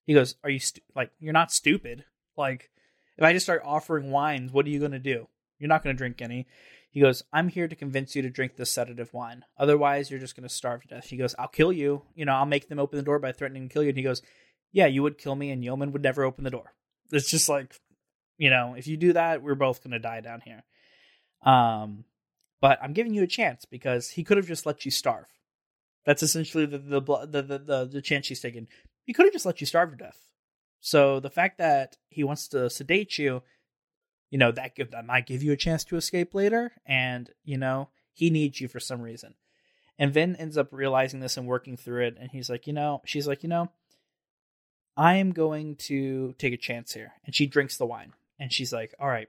He 0.08 0.16
goes, 0.16 0.34
Are 0.44 0.50
you 0.50 0.58
stu- 0.58 0.82
like 0.96 1.12
you're 1.20 1.32
not 1.32 1.52
stupid? 1.52 2.06
Like 2.36 2.72
if 3.20 3.24
I 3.24 3.34
just 3.34 3.46
start 3.46 3.62
offering 3.64 4.10
wines, 4.10 4.52
what 4.52 4.66
are 4.66 4.70
you 4.70 4.80
going 4.80 4.94
to 4.94 4.98
do? 4.98 5.28
You're 5.60 5.68
not 5.68 5.84
going 5.84 5.96
to 5.96 5.98
drink 6.00 6.24
any. 6.24 6.48
He 6.92 7.00
goes, 7.00 7.24
I'm 7.32 7.48
here 7.48 7.70
to 7.70 7.76
convince 7.76 8.16
you 8.16 8.22
to 8.22 8.30
drink 8.30 8.58
this 8.58 8.70
sedative 8.70 9.14
wine. 9.14 9.46
Otherwise, 9.58 10.12
you're 10.12 10.20
just 10.20 10.36
going 10.36 10.48
to 10.48 10.54
starve 10.54 10.82
to 10.82 10.88
death. 10.90 11.06
He 11.06 11.16
goes, 11.16 11.34
I'll 11.40 11.48
kill 11.48 11.72
you. 11.72 12.04
You 12.16 12.26
know, 12.26 12.34
I'll 12.34 12.46
make 12.46 12.68
them 12.68 12.80
open 12.80 12.98
the 12.98 13.04
door 13.04 13.18
by 13.18 13.32
threatening 13.32 13.70
to 13.70 13.74
kill 13.74 13.84
you. 13.84 13.90
And 13.90 13.98
he 13.98 14.04
goes, 14.04 14.22
Yeah, 14.74 14.88
you 14.88 15.02
would 15.02 15.18
kill 15.18 15.36
me, 15.36 15.52
and 15.52 15.64
Yomen 15.64 15.94
would 15.94 16.04
never 16.04 16.24
open 16.24 16.44
the 16.44 16.50
door. 16.50 16.74
It's 17.12 17.32
just 17.32 17.48
like, 17.48 17.80
you 18.38 18.50
know, 18.50 18.76
if 18.78 18.88
you 18.88 18.98
do 18.98 19.14
that, 19.14 19.42
we're 19.42 19.56
both 19.56 19.84
going 19.84 19.92
to 19.92 20.00
die 20.00 20.20
down 20.20 20.42
here. 20.42 20.64
Um, 21.44 22.04
but 22.60 22.78
I'm 22.82 22.94
giving 22.94 23.14
you 23.14 23.24
a 23.24 23.28
chance 23.28 23.64
because 23.64 24.10
he 24.10 24.24
could 24.26 24.38
have 24.38 24.48
just 24.48 24.66
let 24.66 24.84
you 24.84 24.92
starve. 24.92 25.28
That's 26.06 26.24
essentially 26.24 26.66
the 26.66 26.78
the 26.78 27.00
the 27.02 27.42
the, 27.42 27.58
the, 27.58 27.90
the 27.94 28.02
chance 28.02 28.26
she's 28.26 28.42
taking. 28.42 28.68
He 29.06 29.14
could 29.14 29.26
have 29.26 29.34
just 29.34 29.46
let 29.46 29.62
you 29.62 29.68
starve 29.68 29.92
to 29.92 29.98
death. 29.98 30.28
So 30.82 31.20
the 31.20 31.30
fact 31.30 31.58
that 31.60 31.98
he 32.10 32.24
wants 32.24 32.48
to 32.50 32.70
sedate 32.70 33.18
you 33.18 33.44
you 34.32 34.38
know 34.38 34.52
that 34.52 34.76
give, 34.76 34.90
that 34.92 35.06
might 35.06 35.28
give 35.28 35.44
you 35.44 35.52
a 35.52 35.58
chance 35.58 35.84
to 35.84 35.98
escape 35.98 36.34
later 36.34 36.72
and 36.86 37.30
you 37.44 37.58
know 37.58 37.90
he 38.14 38.32
needs 38.32 38.60
you 38.60 38.68
for 38.68 38.80
some 38.80 39.02
reason. 39.02 39.36
And 40.00 40.12
Vin 40.12 40.36
ends 40.36 40.58
up 40.58 40.70
realizing 40.72 41.20
this 41.20 41.38
and 41.38 41.46
working 41.46 41.78
through 41.78 42.08
it 42.08 42.18
and 42.20 42.32
he's 42.32 42.50
like 42.50 42.66
you 42.66 42.74
know 42.74 43.02
she's 43.06 43.28
like 43.28 43.44
you 43.44 43.50
know 43.50 43.70
I 44.98 45.16
am 45.16 45.32
going 45.32 45.76
to 45.88 46.34
take 46.38 46.54
a 46.54 46.58
chance 46.58 46.94
here. 46.94 47.14
And 47.26 47.34
she 47.36 47.46
drinks 47.46 47.78
the 47.78 47.86
wine 47.86 48.14
and 48.40 48.52
she's 48.52 48.74
like 48.74 48.96
all 49.00 49.10
right 49.10 49.28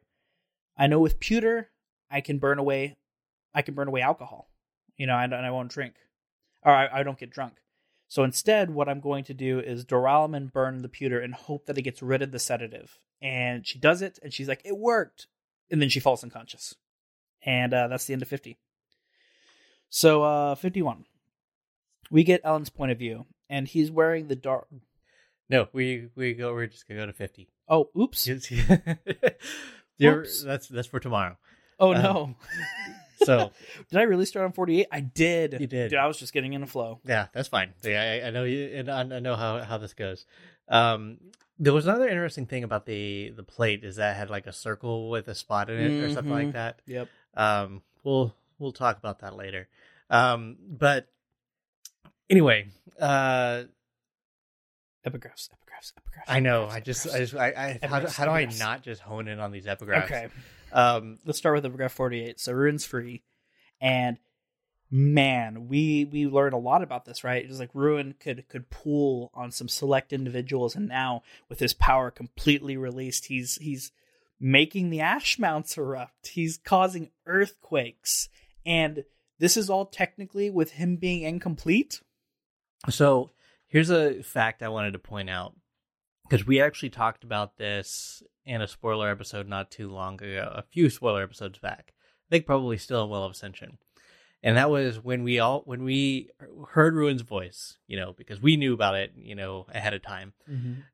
I 0.78 0.86
know 0.86 1.00
with 1.00 1.20
pewter 1.20 1.68
I 2.10 2.22
can 2.22 2.38
burn 2.38 2.58
away 2.58 2.96
I 3.54 3.62
can 3.62 3.74
burn 3.74 3.88
away 3.88 4.00
alcohol. 4.00 4.48
You 4.96 5.06
know 5.06 5.18
and, 5.18 5.34
and 5.34 5.44
I 5.44 5.50
won't 5.50 5.72
drink 5.72 5.94
or 6.62 6.72
I, 6.72 7.00
I 7.00 7.02
don't 7.02 7.18
get 7.18 7.30
drunk. 7.30 7.54
So 8.06 8.24
instead, 8.24 8.68
what 8.68 8.90
I'm 8.90 9.00
going 9.00 9.24
to 9.24 9.34
do 9.34 9.58
is 9.58 9.86
duralumin 9.86 10.52
burn 10.52 10.82
the 10.82 10.88
pewter 10.90 11.18
and 11.18 11.32
hope 11.32 11.64
that 11.64 11.78
it 11.78 11.82
gets 11.82 12.02
rid 12.02 12.20
of 12.20 12.30
the 12.30 12.38
sedative. 12.38 12.98
And 13.22 13.64
she 13.66 13.78
does 13.78 14.02
it, 14.02 14.18
and 14.22 14.32
she's 14.34 14.48
like, 14.48 14.60
"It 14.64 14.76
worked," 14.76 15.28
and 15.70 15.80
then 15.80 15.88
she 15.88 16.00
falls 16.00 16.24
unconscious. 16.24 16.74
And 17.46 17.72
uh, 17.72 17.88
that's 17.88 18.04
the 18.06 18.12
end 18.12 18.22
of 18.22 18.28
50. 18.28 18.58
So 19.90 20.22
uh, 20.22 20.54
51, 20.56 21.04
we 22.10 22.24
get 22.24 22.42
Elend's 22.44 22.70
point 22.70 22.92
of 22.92 22.98
view, 22.98 23.26
and 23.48 23.68
he's 23.68 23.90
wearing 23.90 24.28
the 24.28 24.36
dark. 24.36 24.66
No, 25.48 25.68
we 25.72 26.08
we 26.16 26.34
go. 26.34 26.52
We're 26.54 26.66
just 26.66 26.88
gonna 26.88 27.00
go 27.00 27.06
to 27.06 27.12
fifty. 27.12 27.48
Oh, 27.68 27.90
oops. 27.98 28.28
Oops. 30.02 30.42
that's 30.42 30.68
that's 30.68 30.88
for 30.88 30.98
tomorrow. 31.00 31.36
Oh 31.78 31.94
Um, 31.94 32.02
no. 32.02 32.34
So 33.24 33.52
did 33.90 34.00
I 34.00 34.02
really 34.02 34.24
start 34.26 34.46
on 34.46 34.52
48? 34.52 34.88
I 34.90 34.98
did. 34.98 35.56
You 35.60 35.68
did. 35.68 35.90
Dude, 35.90 35.98
I 36.00 36.08
was 36.08 36.18
just 36.18 36.32
getting 36.32 36.54
in 36.54 36.62
a 36.64 36.66
flow. 36.66 36.98
yeah, 37.06 37.28
that's 37.32 37.46
fine. 37.46 37.72
Yeah, 37.84 38.20
I, 38.24 38.26
I 38.26 38.30
know 38.30 38.42
you, 38.42 38.64
and 38.74 38.90
I 38.90 39.00
I 39.02 39.20
know 39.20 39.36
how 39.36 39.60
how 39.62 39.78
this 39.78 39.94
goes. 39.94 40.26
Um, 40.68 41.18
there 41.58 41.72
was 41.72 41.86
another 41.86 42.08
interesting 42.08 42.46
thing 42.46 42.64
about 42.64 42.86
the 42.86 43.32
the 43.36 43.42
plate 43.42 43.84
is 43.84 43.96
that 43.96 44.12
it 44.12 44.18
had 44.18 44.30
like 44.30 44.46
a 44.46 44.52
circle 44.52 45.10
with 45.10 45.28
a 45.28 45.34
spot 45.34 45.70
in 45.70 45.78
it 45.78 46.04
or 46.04 46.12
something 46.12 46.32
like 46.32 46.52
that. 46.52 46.80
Yep. 46.86 47.08
Um, 47.34 47.82
we'll 48.04 48.34
we'll 48.58 48.72
talk 48.72 48.98
about 48.98 49.20
that 49.20 49.36
later. 49.36 49.68
Um, 50.10 50.56
but 50.68 51.08
anyway, 52.28 52.68
uh, 53.00 53.64
Epigraphs, 55.06 55.48
epigraphs, 55.48 55.92
epigraphs. 55.94 56.24
I 56.28 56.38
know. 56.40 56.66
epigraphs, 56.66 56.72
I 56.72 56.80
just, 56.80 57.06
epigraphs. 57.06 57.14
I 57.14 57.18
just, 57.18 57.34
I, 57.34 57.46
I 57.82 57.86
how, 57.86 57.98
do- 58.00 58.06
Epigraphs, 58.06 58.14
how 58.14 58.24
do 58.26 58.30
I 58.30 58.44
not 58.58 58.82
just 58.82 59.02
hone 59.02 59.26
in 59.26 59.40
on 59.40 59.50
these 59.50 59.66
epigraphs? 59.66 60.04
Okay. 60.04 60.28
Um, 60.72 61.18
let's 61.24 61.38
start 61.38 61.54
with 61.56 61.64
epigraph 61.66 61.92
48 61.92 62.40
so 62.40 62.52
ruin's 62.52 62.84
free 62.84 63.22
and 63.80 64.16
man 64.94 65.68
we 65.68 66.04
we 66.04 66.26
learned 66.26 66.52
a 66.52 66.58
lot 66.58 66.82
about 66.82 67.06
this 67.06 67.24
right? 67.24 67.42
It 67.44 67.48
was 67.48 67.58
like 67.58 67.74
ruin 67.74 68.14
could 68.20 68.46
could 68.48 68.68
pool 68.70 69.30
on 69.34 69.50
some 69.50 69.68
select 69.68 70.12
individuals 70.12 70.76
and 70.76 70.86
now 70.86 71.22
with 71.48 71.60
his 71.60 71.72
power 71.72 72.10
completely 72.10 72.76
released 72.76 73.26
he's 73.26 73.56
he's 73.56 73.90
making 74.42 74.90
the 74.90 75.00
ash 75.00 75.38
mounts 75.38 75.78
erupt. 75.78 76.26
He's 76.26 76.58
causing 76.58 77.10
earthquakes. 77.26 78.28
And 78.66 79.04
this 79.38 79.56
is 79.56 79.70
all 79.70 79.86
technically 79.86 80.50
with 80.50 80.72
him 80.72 80.96
being 80.96 81.22
incomplete. 81.22 82.02
So 82.90 83.30
here's 83.68 83.90
a 83.90 84.22
fact 84.22 84.62
I 84.62 84.68
wanted 84.68 84.92
to 84.92 84.98
point 84.98 85.30
out. 85.30 85.54
Because 86.28 86.46
we 86.46 86.60
actually 86.60 86.90
talked 86.90 87.24
about 87.24 87.56
this 87.56 88.22
in 88.44 88.62
a 88.62 88.68
spoiler 88.68 89.10
episode 89.10 89.48
not 89.48 89.70
too 89.70 89.90
long 89.90 90.14
ago, 90.14 90.50
a 90.54 90.62
few 90.62 90.88
spoiler 90.90 91.22
episodes 91.22 91.58
back. 91.58 91.92
I 92.28 92.34
think 92.34 92.46
probably 92.46 92.78
still 92.78 93.04
in 93.04 93.10
Well 93.10 93.24
of 93.24 93.32
Ascension, 93.32 93.78
and 94.42 94.56
that 94.56 94.70
was 94.70 94.98
when 94.98 95.22
we 95.22 95.38
all 95.38 95.62
when 95.64 95.84
we 95.84 96.30
heard 96.70 96.94
Ruin's 96.94 97.22
voice, 97.22 97.78
you 97.86 97.96
know, 97.96 98.12
because 98.12 98.40
we 98.40 98.56
knew 98.56 98.74
about 98.74 98.94
it, 98.96 99.12
you 99.16 99.34
know, 99.34 99.66
ahead 99.72 99.94
of 99.94 100.02
time. 100.02 100.32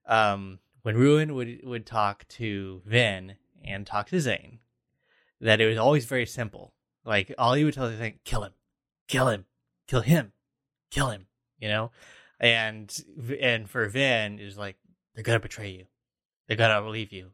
Um, 0.06 0.58
when 0.82 0.96
Ruin 0.96 1.34
would 1.34 1.60
would 1.64 1.86
talk 1.86 2.26
to 2.28 2.82
Vin 2.86 3.36
and 3.64 3.86
talk 3.86 4.08
to 4.08 4.20
Zane, 4.20 4.58
that 5.40 5.60
it 5.60 5.66
was 5.66 5.78
always 5.78 6.04
very 6.04 6.26
simple. 6.26 6.74
Like 7.04 7.34
all 7.38 7.54
he 7.54 7.64
would 7.64 7.74
tell 7.74 7.86
is 7.86 8.00
like, 8.00 8.22
kill 8.24 8.42
him, 8.42 8.52
kill 9.08 9.28
him, 9.28 9.46
kill 9.86 10.02
him, 10.02 10.32
kill 10.90 11.08
him, 11.08 11.26
you 11.58 11.68
know? 11.68 11.90
And 12.38 12.94
and 13.40 13.68
for 13.68 13.86
Vin 13.88 14.38
is 14.38 14.56
like, 14.58 14.76
they're 15.14 15.24
gonna 15.24 15.40
betray 15.40 15.70
you. 15.70 15.86
They're 16.46 16.56
gonna 16.56 16.86
leave 16.88 17.12
you. 17.12 17.30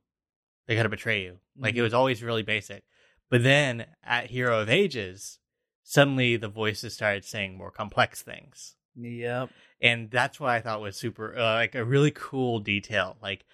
They're 0.66 0.76
gonna 0.76 0.88
betray 0.88 1.22
you. 1.22 1.38
Like 1.58 1.74
it 1.74 1.82
was 1.82 1.94
always 1.94 2.22
really 2.22 2.42
basic. 2.42 2.84
But 3.30 3.42
then 3.42 3.86
at 4.02 4.30
Hero 4.30 4.60
of 4.60 4.70
Ages, 4.70 5.38
suddenly 5.84 6.36
the 6.36 6.48
voices 6.48 6.94
started 6.94 7.24
saying 7.24 7.56
more 7.56 7.70
complex 7.70 8.22
things 8.22 8.74
yep 8.96 9.48
and 9.84 10.10
that's 10.10 10.40
what 10.40 10.50
I 10.50 10.60
thought 10.60 10.80
was 10.80 10.96
super, 10.96 11.36
uh, 11.36 11.56
like 11.56 11.74
a 11.74 11.84
really 11.84 12.10
cool 12.10 12.58
detail. 12.58 13.18
Like, 13.22 13.44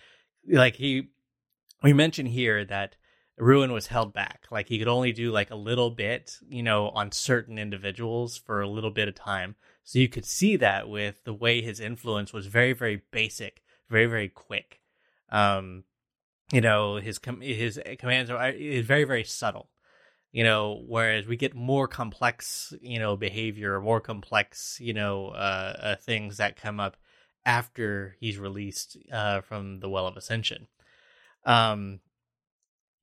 like 0.48 0.76
he, 0.76 1.08
we 1.82 1.92
mentioned 1.92 2.28
here 2.28 2.64
that 2.66 2.94
Ruin 3.36 3.72
was 3.72 3.88
held 3.88 4.14
back. 4.14 4.46
Like 4.48 4.68
he 4.68 4.78
could 4.78 4.86
only 4.86 5.10
do 5.10 5.32
like 5.32 5.50
a 5.50 5.56
little 5.56 5.90
bit, 5.90 6.36
you 6.48 6.62
know, 6.62 6.90
on 6.90 7.10
certain 7.10 7.58
individuals 7.58 8.38
for 8.38 8.60
a 8.60 8.68
little 8.68 8.92
bit 8.92 9.08
of 9.08 9.16
time. 9.16 9.56
So 9.82 9.98
you 9.98 10.08
could 10.08 10.24
see 10.24 10.54
that 10.56 10.88
with 10.88 11.24
the 11.24 11.34
way 11.34 11.62
his 11.62 11.80
influence 11.80 12.32
was 12.32 12.46
very, 12.46 12.74
very 12.74 13.02
basic, 13.10 13.62
very, 13.88 14.06
very 14.06 14.28
quick. 14.28 14.80
Um, 15.30 15.82
you 16.52 16.60
know, 16.60 16.96
his 16.96 17.18
com- 17.18 17.40
his 17.40 17.80
commands 17.98 18.30
are 18.30 18.50
is 18.50 18.86
very, 18.86 19.04
very 19.04 19.24
subtle 19.24 19.68
you 20.32 20.44
know 20.44 20.82
whereas 20.86 21.26
we 21.26 21.36
get 21.36 21.54
more 21.54 21.88
complex 21.88 22.72
you 22.80 22.98
know 22.98 23.16
behavior 23.16 23.80
more 23.80 24.00
complex 24.00 24.78
you 24.80 24.92
know 24.92 25.28
uh, 25.28 25.76
uh 25.80 25.96
things 25.96 26.36
that 26.36 26.60
come 26.60 26.78
up 26.78 26.96
after 27.44 28.16
he's 28.20 28.38
released 28.38 28.96
uh 29.12 29.40
from 29.40 29.80
the 29.80 29.88
well 29.88 30.06
of 30.06 30.16
ascension. 30.16 30.66
Um 31.44 32.00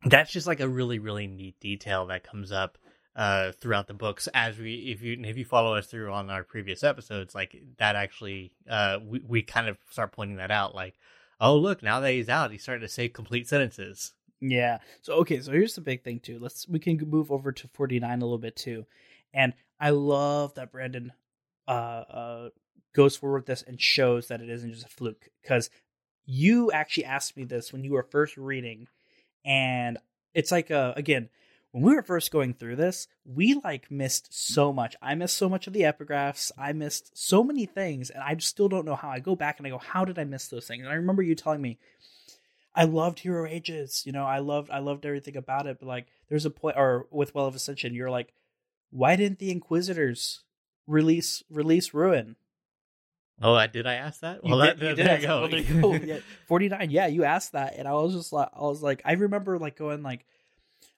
that's 0.06 0.32
just 0.32 0.48
like 0.48 0.60
a 0.60 0.68
really 0.68 1.00
really 1.00 1.28
neat 1.28 1.60
detail 1.60 2.06
that 2.08 2.24
comes 2.24 2.52
up 2.52 2.78
uh 3.16 3.52
throughout 3.54 3.88
the 3.88 3.94
books. 3.94 4.28
As 4.34 4.58
we 4.58 4.76
if 4.76 5.02
you 5.02 5.18
if 5.24 5.38
you 5.38 5.46
follow 5.46 5.76
us 5.76 5.88
through 5.88 6.12
on 6.12 6.30
our 6.30 6.44
previous 6.44 6.84
episodes 6.84 7.34
like 7.34 7.56
that 7.78 7.96
actually 7.96 8.54
uh 8.70 9.00
we, 9.04 9.20
we 9.28 9.42
kind 9.42 9.68
of 9.68 9.78
start 9.90 10.12
pointing 10.12 10.38
that 10.38 10.52
out 10.52 10.76
like 10.76 10.96
oh 11.42 11.56
look 11.56 11.82
now 11.82 12.00
that 12.00 12.12
he's 12.12 12.30
out 12.30 12.52
he's 12.52 12.64
starting 12.64 12.88
to 12.88 12.94
say 12.94 13.10
complete 13.10 13.48
sentences 13.48 14.14
Yeah. 14.42 14.80
So 15.02 15.14
okay, 15.16 15.42
so 15.42 15.52
here's 15.52 15.76
the 15.76 15.82
big 15.82 16.04
thing 16.04 16.20
too. 16.20 16.40
Let's 16.40 16.68
we 16.68 16.80
can 16.80 16.98
move 17.10 17.32
over 17.32 17.52
to 17.52 17.68
49 17.70 18.10
a 18.22 18.26
little 18.26 18.38
bit 18.38 18.56
too. 18.56 18.86
And 19.34 19.54
I 19.80 19.92
love 19.92 20.54
that 20.56 20.72
Brandon 20.72 21.12
uh 21.68 21.72
uh 21.72 22.50
goes 22.94 23.16
forward 23.16 23.40
with 23.40 23.46
this 23.48 23.64
and 23.64 23.82
shows 23.82 24.28
that 24.28 24.42
it 24.42 24.50
isn't 24.50 24.72
just 24.74 24.86
a 24.86 24.90
fluke 24.90 25.30
cuz 25.46 25.70
you 26.26 26.72
actually 26.72 27.06
asked 27.06 27.38
me 27.38 27.44
this 27.44 27.72
when 27.72 27.84
you 27.84 27.94
were 27.94 28.04
first 28.04 28.38
reading 28.38 28.88
and 29.46 29.98
it's 30.34 30.52
like 30.52 30.72
uh 30.72 30.94
again 30.96 31.30
when 31.72 31.84
we 31.84 31.94
were 31.94 32.02
first 32.02 32.32
going 32.32 32.54
through 32.54 32.78
this, 32.78 33.08
we 33.26 33.60
like 33.64 33.92
missed 33.92 34.34
so 34.34 34.72
much. 34.74 34.96
I 35.02 35.16
missed 35.16 35.36
so 35.36 35.50
much 35.50 35.68
of 35.68 35.74
the 35.74 35.82
epigraphs. 35.82 36.52
I 36.58 36.74
missed 36.74 37.16
so 37.16 37.44
many 37.44 37.66
things, 37.66 38.10
and 38.10 38.24
I 38.24 38.36
still 38.38 38.70
don't 38.70 38.86
know 38.86 38.96
how. 38.96 39.10
I 39.10 39.20
go 39.20 39.36
back 39.36 39.60
and 39.60 39.68
I 39.68 39.70
go, 39.70 39.78
how 39.78 40.06
did 40.06 40.18
I 40.18 40.24
miss 40.24 40.48
those 40.48 40.66
things? 40.66 40.84
And 40.84 40.92
I 40.92 40.96
remember 40.96 41.22
you 41.22 41.36
telling 41.36 41.62
me, 41.62 41.78
I 42.78 42.84
loved 42.86 43.20
Hero 43.20 43.46
Ages. 43.48 44.04
You 44.06 44.12
know, 44.12 44.24
I 44.26 44.40
loved 44.40 44.70
I 44.72 44.80
loved 44.80 45.06
everything 45.06 45.36
about 45.36 45.66
it. 45.68 45.80
But 45.80 45.88
like, 45.88 46.08
there's 46.30 46.46
a 46.46 46.50
point, 46.50 46.78
or 46.78 47.08
with 47.12 47.34
Well 47.36 47.46
of 47.48 47.56
Ascension, 47.56 47.94
you're 47.96 48.12
like, 48.12 48.34
why 48.92 49.16
didn't 49.16 49.40
the 49.40 49.52
Inquisitors 49.52 50.42
release 50.86 51.44
release 51.50 51.94
Ruin? 51.94 52.36
oh 53.40 53.54
I, 53.54 53.68
did 53.68 53.86
i 53.86 53.94
ask 53.94 54.22
that 54.22 54.40
You 54.44 54.56
well 54.56 54.66
did- 54.66 54.80
that, 54.80 54.98
you 54.98 55.04
there 55.04 55.20
you 55.20 55.28
go 55.28 55.48
there 55.48 55.60
you 55.60 55.82
go. 55.82 55.94
Yeah, 55.94 56.20
49. 56.48 56.90
Yeah, 56.90 57.06
you 57.08 57.24
asked 57.24 57.52
that, 57.52 57.76
and 57.78 57.88
I 57.88 57.94
was 57.94 58.14
just 58.14 58.34
like, 58.34 58.50
I 58.54 58.62
was 58.62 58.82
like, 58.82 59.02
I 59.06 59.14
remember 59.14 59.60
like 59.60 59.76
going 59.78 60.02
like, 60.02 60.26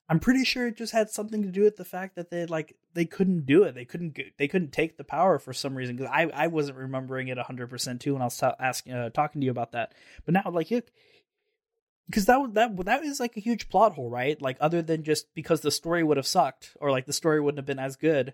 I'm 0.08 0.20
pretty 0.20 0.44
sure 0.46 0.68
it 0.68 0.78
just 0.78 0.94
had 0.94 1.10
something 1.10 1.44
to 1.44 1.50
do 1.50 1.64
with 1.64 1.76
the 1.78 1.86
fact 1.86 2.16
that 2.16 2.30
they 2.30 2.46
like 2.46 2.76
they 2.94 3.06
couldn't 3.06 3.46
do 3.46 3.64
it. 3.64 3.76
They 3.76 3.86
couldn't 3.86 4.18
they 4.38 4.48
couldn't 4.48 4.72
take 4.72 4.98
the 4.98 5.04
power 5.04 5.38
for 5.38 5.54
some 5.54 5.76
reason 5.76 5.96
because 5.98 6.12
I 6.14 6.24
I 6.34 6.48
wasn't 6.48 6.78
remembering 6.78 7.28
it 7.28 7.38
100 7.38 7.70
percent 7.70 8.02
too 8.02 8.14
when 8.14 8.22
I 8.22 8.26
was 8.26 8.38
ta- 8.38 8.56
asking 8.60 8.94
uh, 8.94 9.10
talking 9.10 9.42
to 9.42 9.46
you 9.46 9.52
about 9.52 9.74
that. 9.74 9.94
But 10.26 10.34
now 10.34 10.50
like 10.52 10.72
it. 10.72 10.90
Because 12.10 12.26
that 12.26 12.42
was 12.42 12.52
that 12.54 12.76
that 12.86 13.04
is 13.04 13.20
like 13.20 13.38
a 13.38 13.42
huge 13.42 13.70
plot 13.70 13.94
hole, 13.94 14.10
right? 14.10 14.42
Like 14.42 14.58
other 14.60 14.82
than 14.82 15.04
just 15.04 15.34
because 15.36 15.62
the 15.62 15.72
story 15.72 16.04
would 16.04 16.18
have 16.18 16.28
sucked 16.28 16.76
or 16.80 16.92
like 16.92 17.06
the 17.06 17.14
story 17.14 17.40
wouldn't 17.40 17.60
have 17.60 17.66
been 17.66 17.80
as 17.80 17.96
good, 17.96 18.34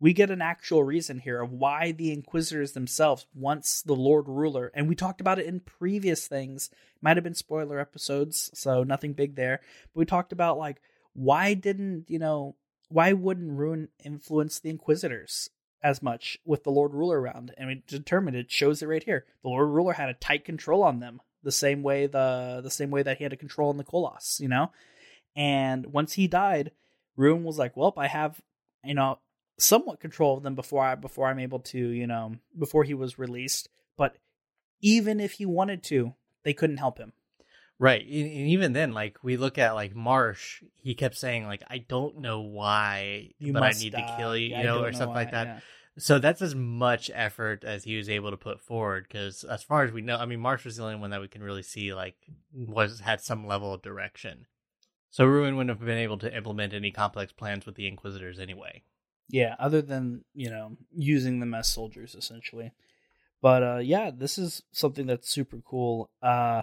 we 0.00 0.12
get 0.12 0.30
an 0.30 0.42
actual 0.42 0.84
reason 0.84 1.18
here 1.18 1.40
of 1.40 1.52
why 1.52 1.92
the 1.92 2.12
inquisitors 2.12 2.72
themselves 2.72 3.26
once 3.34 3.82
the 3.82 3.94
lord 3.94 4.28
ruler 4.28 4.70
and 4.74 4.88
we 4.88 4.94
talked 4.94 5.20
about 5.20 5.38
it 5.38 5.46
in 5.46 5.60
previous 5.60 6.26
things 6.26 6.70
might 7.00 7.16
have 7.16 7.24
been 7.24 7.34
spoiler 7.34 7.78
episodes 7.78 8.50
so 8.54 8.82
nothing 8.82 9.12
big 9.12 9.34
there 9.34 9.60
but 9.94 10.00
we 10.00 10.04
talked 10.04 10.32
about 10.32 10.58
like 10.58 10.80
why 11.14 11.54
didn't 11.54 12.04
you 12.08 12.18
know 12.18 12.54
why 12.88 13.12
wouldn't 13.12 13.58
ruin 13.58 13.88
influence 14.04 14.58
the 14.58 14.70
inquisitors 14.70 15.50
as 15.82 16.02
much 16.02 16.38
with 16.44 16.64
the 16.64 16.70
lord 16.70 16.92
ruler 16.94 17.20
around 17.20 17.54
and 17.56 17.68
we 17.68 17.82
determined 17.86 18.36
it 18.36 18.50
shows 18.50 18.82
it 18.82 18.86
right 18.86 19.04
here 19.04 19.24
the 19.42 19.48
lord 19.48 19.68
ruler 19.68 19.92
had 19.92 20.08
a 20.08 20.14
tight 20.14 20.44
control 20.44 20.82
on 20.82 21.00
them 21.00 21.20
the 21.48 21.52
same 21.64 21.80
way 21.88 22.06
the 22.06 22.60
the 22.62 22.70
same 22.80 22.90
way 22.94 23.02
that 23.02 23.16
he 23.18 23.24
had 23.24 23.32
a 23.32 23.36
control 23.44 23.68
on 23.70 23.78
the 23.78 23.84
Koloss, 23.90 24.38
you 24.44 24.48
know 24.54 24.66
and 25.36 25.80
once 26.00 26.12
he 26.14 26.26
died 26.26 26.66
ruin 27.16 27.42
was 27.44 27.58
like 27.62 27.76
well 27.76 27.92
i 27.96 28.08
have 28.18 28.40
you 28.84 28.94
know 28.94 29.18
somewhat 29.58 30.00
control 30.00 30.36
of 30.36 30.42
them 30.44 30.54
before 30.54 30.84
I 30.84 30.94
before 30.94 31.26
I'm 31.26 31.40
able 31.40 31.58
to, 31.72 31.78
you 31.78 32.06
know, 32.06 32.36
before 32.56 32.84
he 32.84 32.94
was 32.94 33.18
released. 33.18 33.68
But 33.96 34.16
even 34.80 35.18
if 35.18 35.32
he 35.32 35.46
wanted 35.46 35.82
to, 35.90 36.14
they 36.44 36.54
couldn't 36.54 36.76
help 36.76 36.96
him. 36.98 37.12
Right. 37.80 38.02
And 38.02 38.48
even 38.56 38.72
then, 38.72 38.92
like 38.92 39.18
we 39.22 39.36
look 39.36 39.58
at 39.58 39.74
like 39.74 39.94
Marsh, 39.94 40.62
he 40.76 40.94
kept 40.94 41.16
saying 41.16 41.46
like, 41.46 41.62
"I 41.68 41.78
don't 41.78 42.18
know 42.18 42.40
why, 42.40 43.30
You 43.38 43.52
but 43.52 43.62
I 43.64 43.70
need 43.72 43.92
die. 43.92 44.00
to 44.06 44.16
kill 44.16 44.36
you," 44.36 44.50
Yeah, 44.50 44.58
you 44.58 44.64
know, 44.66 44.84
or 44.84 44.92
stuff 44.92 45.14
like 45.14 45.32
that. 45.32 45.46
yeah. 45.46 45.60
So 45.98 46.18
that's 46.18 46.42
as 46.42 46.54
much 46.54 47.10
effort 47.12 47.64
as 47.64 47.84
he 47.84 47.96
was 47.96 48.08
able 48.08 48.30
to 48.30 48.36
put 48.36 48.60
forward. 48.60 49.06
Because 49.08 49.44
as 49.44 49.62
far 49.62 49.84
as 49.84 49.92
we 49.92 50.00
know, 50.00 50.16
I 50.16 50.26
mean, 50.26 50.40
Marsh 50.40 50.64
was 50.64 50.76
the 50.76 50.84
only 50.84 50.96
one 50.96 51.10
that 51.10 51.20
we 51.20 51.28
can 51.28 51.42
really 51.42 51.62
see 51.62 51.92
like 51.92 52.16
was 52.52 53.00
had 53.00 53.20
some 53.20 53.46
level 53.46 53.74
of 53.74 53.82
direction. 53.82 54.46
So 55.10 55.24
Ruin 55.24 55.56
wouldn't 55.56 55.76
have 55.76 55.84
been 55.84 55.98
able 55.98 56.18
to 56.18 56.34
implement 56.36 56.72
any 56.74 56.90
complex 56.90 57.32
plans 57.32 57.66
with 57.66 57.74
the 57.74 57.88
Inquisitors 57.88 58.38
anyway. 58.38 58.82
Yeah, 59.28 59.56
other 59.58 59.82
than, 59.82 60.24
you 60.34 60.50
know, 60.50 60.76
using 60.94 61.40
them 61.40 61.54
as 61.54 61.68
soldiers 61.68 62.14
essentially. 62.14 62.72
But 63.40 63.62
uh 63.62 63.78
yeah, 63.78 64.10
this 64.14 64.38
is 64.38 64.62
something 64.72 65.06
that's 65.06 65.30
super 65.30 65.58
cool. 65.64 66.10
Uh 66.22 66.62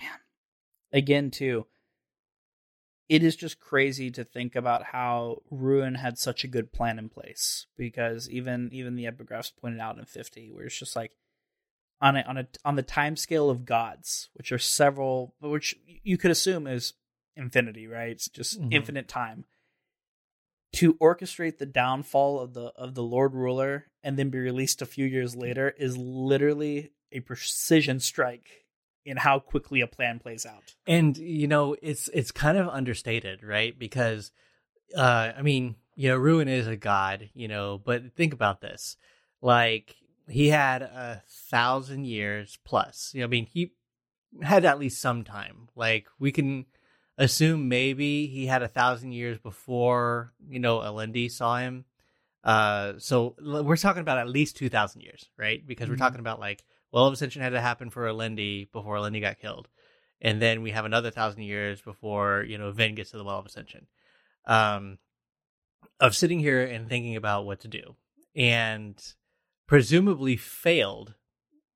man. 0.00 0.18
Again 0.92 1.30
too. 1.30 1.66
It 3.10 3.24
is 3.24 3.34
just 3.34 3.58
crazy 3.58 4.08
to 4.12 4.22
think 4.22 4.54
about 4.54 4.84
how 4.84 5.42
Ruin 5.50 5.96
had 5.96 6.16
such 6.16 6.44
a 6.44 6.48
good 6.48 6.72
plan 6.72 6.96
in 6.96 7.08
place 7.08 7.66
because 7.76 8.30
even 8.30 8.70
even 8.72 8.94
the 8.94 9.06
epigraphs 9.06 9.50
pointed 9.60 9.80
out 9.80 9.98
in 9.98 10.04
50 10.04 10.52
where 10.52 10.66
it's 10.66 10.78
just 10.78 10.94
like 10.94 11.16
on 12.00 12.16
a, 12.16 12.20
on 12.20 12.38
a 12.38 12.46
on 12.64 12.76
the 12.76 12.84
time 12.84 13.16
scale 13.16 13.50
of 13.50 13.64
gods, 13.66 14.30
which 14.34 14.52
are 14.52 14.58
several 14.58 15.34
which 15.40 15.76
you 16.04 16.16
could 16.16 16.30
assume 16.30 16.68
is 16.68 16.94
infinity, 17.34 17.88
right? 17.88 18.12
It's 18.12 18.28
just 18.28 18.60
Mhm. 18.60 18.72
infinite 18.72 19.08
time. 19.08 19.44
To 20.74 20.94
orchestrate 20.94 21.58
the 21.58 21.66
downfall 21.66 22.38
of 22.38 22.54
the 22.54 22.66
of 22.76 22.94
the 22.94 23.02
Lord 23.02 23.34
Ruler 23.34 23.90
and 24.04 24.16
then 24.16 24.30
be 24.30 24.38
released 24.38 24.82
a 24.82 24.86
few 24.86 25.04
years 25.04 25.34
later 25.34 25.74
is 25.76 25.96
literally 25.96 26.92
a 27.10 27.18
precision 27.18 27.98
strike 27.98 28.66
in 29.10 29.16
how 29.16 29.38
quickly 29.38 29.80
a 29.80 29.86
plan 29.86 30.18
plays 30.18 30.46
out. 30.46 30.74
And 30.86 31.16
you 31.18 31.46
know, 31.48 31.76
it's 31.82 32.08
it's 32.14 32.30
kind 32.30 32.56
of 32.56 32.68
understated, 32.68 33.42
right? 33.42 33.76
Because 33.78 34.30
uh 34.96 35.32
I 35.36 35.42
mean, 35.42 35.76
you 35.96 36.08
know, 36.08 36.16
Ruin 36.16 36.48
is 36.48 36.66
a 36.66 36.76
god, 36.76 37.28
you 37.34 37.48
know, 37.48 37.78
but 37.84 38.14
think 38.14 38.32
about 38.32 38.60
this. 38.60 38.96
Like 39.42 39.96
he 40.28 40.48
had 40.48 40.82
a 40.82 41.22
thousand 41.50 42.04
years 42.06 42.58
plus. 42.64 43.10
You 43.14 43.20
know, 43.20 43.26
I 43.26 43.28
mean, 43.28 43.46
he 43.46 43.72
had 44.42 44.64
at 44.64 44.78
least 44.78 45.00
some 45.00 45.24
time. 45.24 45.68
Like 45.74 46.06
we 46.18 46.30
can 46.32 46.66
assume 47.18 47.68
maybe 47.68 48.26
he 48.28 48.46
had 48.46 48.62
a 48.62 48.68
thousand 48.68 49.12
years 49.12 49.38
before, 49.38 50.32
you 50.48 50.60
know, 50.60 50.78
Alendi 50.78 51.30
saw 51.30 51.58
him. 51.58 51.84
Uh 52.44 52.94
so 52.98 53.34
we're 53.40 53.76
talking 53.76 54.00
about 54.02 54.18
at 54.18 54.28
least 54.28 54.56
two 54.56 54.68
thousand 54.70 55.02
years, 55.02 55.28
right? 55.36 55.66
Because 55.66 55.88
we're 55.88 55.96
Mhm. 55.96 55.98
talking 56.06 56.20
about 56.20 56.40
like 56.40 56.64
well 56.92 57.06
of 57.06 57.12
Ascension 57.12 57.42
had 57.42 57.50
to 57.50 57.60
happen 57.60 57.90
for 57.90 58.06
Alendi 58.06 58.70
before 58.72 58.96
Alendi 58.96 59.20
got 59.20 59.38
killed 59.38 59.68
and 60.20 60.40
then 60.40 60.62
we 60.62 60.70
have 60.70 60.84
another 60.84 61.10
thousand 61.10 61.42
years 61.42 61.80
before 61.80 62.44
you 62.46 62.58
know 62.58 62.70
Vin 62.72 62.94
gets 62.94 63.10
to 63.10 63.18
the 63.18 63.24
Well 63.24 63.38
of 63.38 63.46
Ascension. 63.46 63.86
Um, 64.46 64.98
of 65.98 66.16
sitting 66.16 66.40
here 66.40 66.62
and 66.62 66.88
thinking 66.88 67.16
about 67.16 67.46
what 67.46 67.60
to 67.60 67.68
do, 67.68 67.96
and 68.34 69.00
presumably 69.66 70.36
failed 70.36 71.14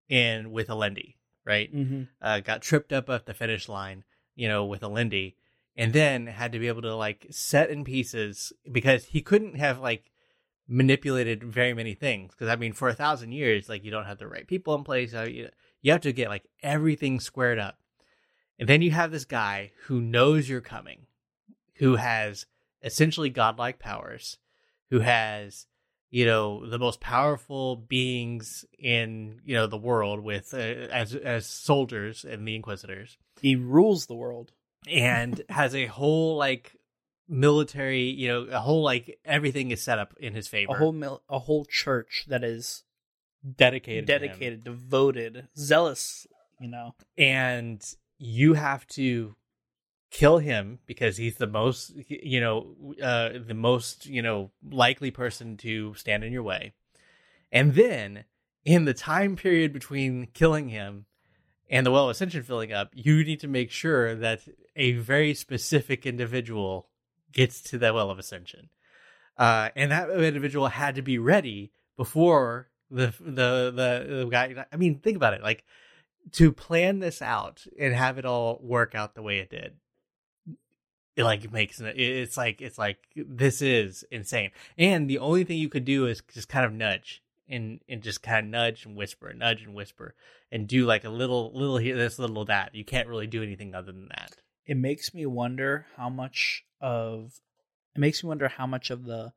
in 0.08 0.50
with 0.50 0.68
Alendi, 0.68 1.16
right? 1.44 1.74
Mm-hmm. 1.74 2.02
Uh, 2.20 2.40
got 2.40 2.62
tripped 2.62 2.92
up 2.92 3.08
at 3.08 3.26
the 3.26 3.34
finish 3.34 3.68
line, 3.68 4.04
you 4.34 4.48
know, 4.48 4.64
with 4.64 4.82
Alendi, 4.82 5.34
and 5.76 5.92
then 5.92 6.26
had 6.26 6.52
to 6.52 6.58
be 6.58 6.68
able 6.68 6.82
to 6.82 6.94
like 6.94 7.26
set 7.30 7.70
in 7.70 7.84
pieces 7.84 8.52
because 8.70 9.06
he 9.06 9.22
couldn't 9.22 9.56
have 9.56 9.78
like 9.78 10.10
manipulated 10.68 11.44
very 11.44 11.74
many 11.74 11.94
things. 11.94 12.32
Because 12.32 12.48
I 12.48 12.56
mean, 12.56 12.72
for 12.72 12.88
a 12.88 12.94
thousand 12.94 13.32
years, 13.32 13.68
like 13.68 13.84
you 13.84 13.90
don't 13.90 14.06
have 14.06 14.18
the 14.18 14.28
right 14.28 14.46
people 14.46 14.74
in 14.74 14.84
place. 14.84 15.14
Uh, 15.14 15.22
you, 15.22 15.48
you 15.82 15.92
have 15.92 16.00
to 16.02 16.12
get 16.12 16.28
like 16.28 16.44
everything 16.62 17.20
squared 17.20 17.58
up. 17.58 17.78
And 18.58 18.68
then 18.68 18.82
you 18.82 18.92
have 18.92 19.10
this 19.10 19.24
guy 19.24 19.72
who 19.86 20.00
knows 20.00 20.48
you're 20.48 20.60
coming, 20.60 21.06
who 21.76 21.96
has 21.96 22.46
essentially 22.82 23.28
godlike 23.30 23.78
powers, 23.78 24.38
who 24.90 25.00
has, 25.00 25.66
you 26.10 26.24
know, 26.24 26.64
the 26.64 26.78
most 26.78 27.00
powerful 27.00 27.74
beings 27.74 28.64
in, 28.78 29.40
you 29.44 29.54
know, 29.54 29.66
the 29.66 29.76
world 29.76 30.20
with 30.20 30.54
uh, 30.54 30.58
as 30.58 31.14
as 31.14 31.46
soldiers 31.46 32.24
and 32.24 32.46
the 32.46 32.54
inquisitors 32.54 33.18
He 33.40 33.56
rules 33.56 34.06
the 34.06 34.14
world. 34.14 34.52
and 34.86 35.42
has 35.48 35.74
a 35.74 35.86
whole 35.86 36.36
like 36.36 36.76
military, 37.28 38.02
you 38.02 38.28
know, 38.28 38.42
a 38.44 38.60
whole 38.60 38.82
like 38.82 39.18
everything 39.24 39.70
is 39.70 39.82
set 39.82 39.98
up 39.98 40.14
in 40.18 40.34
his 40.34 40.48
favor. 40.48 40.72
A 40.72 40.78
whole 40.78 40.92
mil- 40.92 41.22
a 41.28 41.38
whole 41.38 41.64
church 41.64 42.26
that 42.28 42.44
is 42.44 42.84
dedicated 43.56 44.06
dedicated, 44.06 44.64
devoted, 44.64 45.48
zealous. 45.56 46.26
You 46.60 46.68
know, 46.68 46.94
and 47.18 47.84
you 48.18 48.54
have 48.54 48.86
to 48.88 49.34
kill 50.14 50.38
him 50.38 50.78
because 50.86 51.16
he's 51.16 51.36
the 51.38 51.46
most 51.46 51.92
you 52.08 52.40
know 52.40 52.76
uh 53.02 53.30
the 53.44 53.54
most 53.54 54.06
you 54.06 54.22
know 54.22 54.52
likely 54.70 55.10
person 55.10 55.56
to 55.56 55.92
stand 55.94 56.22
in 56.22 56.32
your 56.32 56.42
way 56.42 56.72
and 57.50 57.74
then 57.74 58.22
in 58.64 58.84
the 58.84 58.94
time 58.94 59.34
period 59.34 59.72
between 59.72 60.28
killing 60.32 60.68
him 60.68 61.04
and 61.68 61.84
the 61.84 61.90
well 61.90 62.04
of 62.04 62.10
ascension 62.10 62.44
filling 62.44 62.72
up 62.72 62.90
you 62.94 63.24
need 63.24 63.40
to 63.40 63.48
make 63.48 63.72
sure 63.72 64.14
that 64.14 64.40
a 64.76 64.92
very 64.92 65.34
specific 65.34 66.06
individual 66.06 66.88
gets 67.34 67.60
to 67.60 67.78
the 67.78 67.92
well 67.92 68.10
of 68.10 68.18
ascension. 68.18 68.70
Uh 69.36 69.70
and 69.76 69.90
that 69.90 70.10
individual 70.10 70.68
had 70.68 70.94
to 70.94 71.02
be 71.02 71.18
ready 71.18 71.72
before 71.96 72.68
the 72.90 73.12
the 73.20 73.72
the, 73.74 74.16
the 74.24 74.28
guy 74.30 74.64
i 74.72 74.76
mean 74.76 74.98
think 74.98 75.16
about 75.16 75.34
it 75.34 75.42
like 75.42 75.64
to 76.30 76.52
plan 76.52 77.00
this 77.00 77.20
out 77.20 77.66
and 77.78 77.94
have 77.94 78.18
it 78.18 78.24
all 78.24 78.60
work 78.62 78.94
out 78.94 79.14
the 79.14 79.22
way 79.22 79.38
it 79.38 79.50
did 79.50 79.74
it 81.16 81.24
like 81.24 81.52
makes 81.52 81.80
it 81.80 81.98
it's 81.98 82.36
like 82.36 82.60
it's 82.60 82.78
like 82.78 82.98
this 83.14 83.62
is 83.62 84.04
insane. 84.10 84.50
And 84.76 85.08
the 85.08 85.18
only 85.18 85.44
thing 85.44 85.58
you 85.58 85.68
could 85.68 85.84
do 85.84 86.06
is 86.06 86.22
just 86.32 86.48
kind 86.48 86.66
of 86.66 86.72
nudge 86.72 87.22
and 87.48 87.80
and 87.88 88.02
just 88.02 88.22
kind 88.22 88.46
of 88.46 88.50
nudge 88.50 88.84
and 88.84 88.96
whisper 88.96 89.32
nudge 89.32 89.62
and 89.62 89.74
whisper 89.74 90.14
and 90.50 90.66
do 90.66 90.86
like 90.86 91.04
a 91.04 91.10
little 91.10 91.52
little 91.54 91.76
here 91.76 91.96
this 91.96 92.18
little 92.18 92.44
that 92.46 92.74
you 92.74 92.84
can't 92.84 93.08
really 93.08 93.26
do 93.26 93.42
anything 93.42 93.74
other 93.74 93.92
than 93.92 94.08
that 94.08 94.36
it 94.66 94.76
makes 94.76 95.12
me 95.14 95.26
wonder 95.26 95.86
how 95.96 96.08
much 96.08 96.64
of 96.80 97.40
it 97.94 98.00
makes 98.00 98.22
me 98.22 98.28
wonder 98.28 98.48
how 98.48 98.66
much 98.66 98.90
of 98.90 99.04
the, 99.04 99.32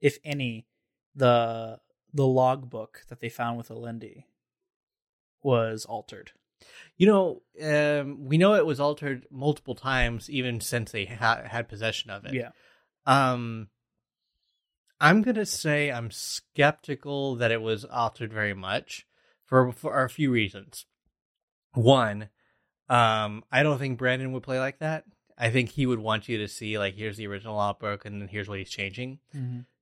if 0.00 0.18
any, 0.24 0.66
the 1.14 1.78
the 2.14 2.26
logbook 2.26 3.02
that 3.08 3.20
they 3.20 3.28
found 3.28 3.56
with 3.58 3.68
Alendi 3.68 4.24
was 5.42 5.84
altered. 5.84 6.32
you 6.96 7.06
know 7.06 7.42
um 7.62 8.24
we 8.24 8.38
know 8.38 8.54
it 8.54 8.64
was 8.66 8.78
altered 8.80 9.26
multiple 9.30 9.74
times 9.74 10.30
even 10.30 10.60
since 10.60 10.92
they 10.92 11.04
ha- 11.06 11.42
had 11.44 11.68
possession 11.68 12.10
of 12.10 12.24
it 12.24 12.34
Yeah. 12.34 12.50
Um, 13.04 13.68
I'm 15.00 15.22
gonna 15.22 15.44
say 15.46 15.90
I'm 15.90 16.10
skeptical 16.12 17.34
that 17.36 17.50
it 17.50 17.60
was 17.60 17.84
altered 17.84 18.32
very 18.32 18.54
much 18.54 19.06
for 19.44 19.72
for 19.72 20.04
a 20.04 20.08
few 20.08 20.30
reasons. 20.30 20.86
One, 21.74 22.28
um, 22.92 23.42
I 23.50 23.62
don't 23.62 23.78
think 23.78 23.98
Brandon 23.98 24.32
would 24.32 24.42
play 24.42 24.58
like 24.58 24.78
that. 24.80 25.04
I 25.38 25.50
think 25.50 25.70
he 25.70 25.86
would 25.86 25.98
want 25.98 26.28
you 26.28 26.36
to 26.38 26.48
see 26.48 26.78
like 26.78 26.94
here's 26.94 27.16
the 27.16 27.26
original 27.26 27.56
logbook 27.56 28.04
and 28.04 28.20
then 28.20 28.28
here's 28.28 28.48
what 28.48 28.58
he's 28.58 28.70
changing. 28.70 29.18